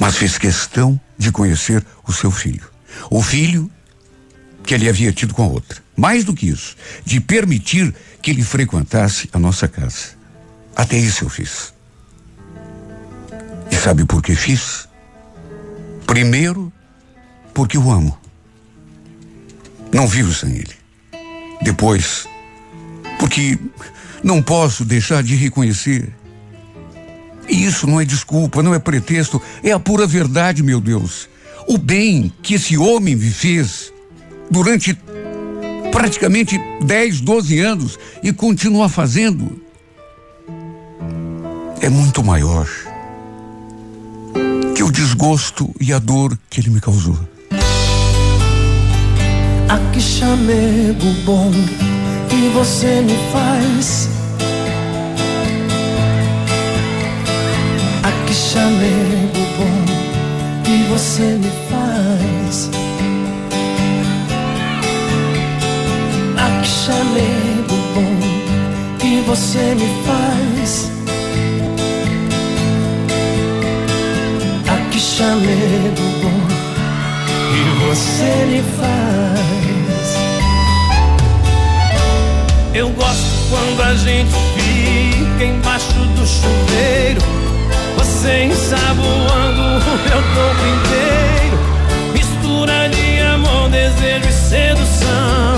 [0.03, 2.68] mas fez questão de conhecer o seu filho.
[3.09, 3.70] O filho
[4.64, 5.82] que ele havia tido com a outra.
[5.95, 10.16] Mais do que isso, de permitir que ele frequentasse a nossa casa.
[10.76, 11.74] Até isso eu fiz.
[13.70, 14.88] E sabe por que fiz?
[16.07, 16.72] Primeiro,
[17.53, 18.18] porque o amo.
[19.93, 20.74] Não vivo sem ele.
[21.61, 22.26] Depois,
[23.20, 23.59] porque
[24.24, 26.14] não posso deixar de reconhecer
[27.47, 31.29] isso não é desculpa, não é pretexto, é a pura verdade, meu Deus.
[31.67, 33.91] O bem que esse homem me fez
[34.49, 34.97] durante
[35.91, 39.61] praticamente 10, 12 anos e continua fazendo
[41.81, 42.67] é muito maior
[44.75, 47.17] que o desgosto e a dor que ele me causou.
[49.69, 51.51] A que chamego bom
[52.29, 54.09] que você me faz
[58.34, 59.86] que chamego bom
[60.63, 62.71] que você me faz.
[66.36, 68.17] Ah, que chamego bom
[68.97, 70.91] que você me faz.
[74.67, 76.41] Ah, que chamego bom
[77.51, 80.17] que você me faz.
[82.73, 87.42] Eu gosto quando a gente fica embaixo do chuveiro
[88.03, 91.57] você ensaboando o meu corpo inteiro.
[92.13, 95.55] Mistura de amor, desejo e sedução.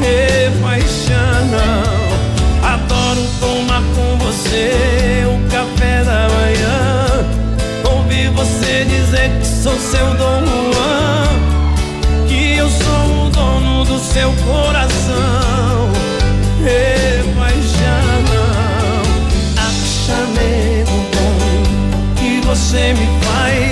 [0.00, 1.18] E paixão
[2.62, 7.96] Adoro tomar com você o café da manhã.
[7.96, 12.28] Ouvir você dizer que sou seu Dom Juan.
[12.28, 15.67] Que eu sou o dono do seu coração
[22.48, 23.67] você me faz.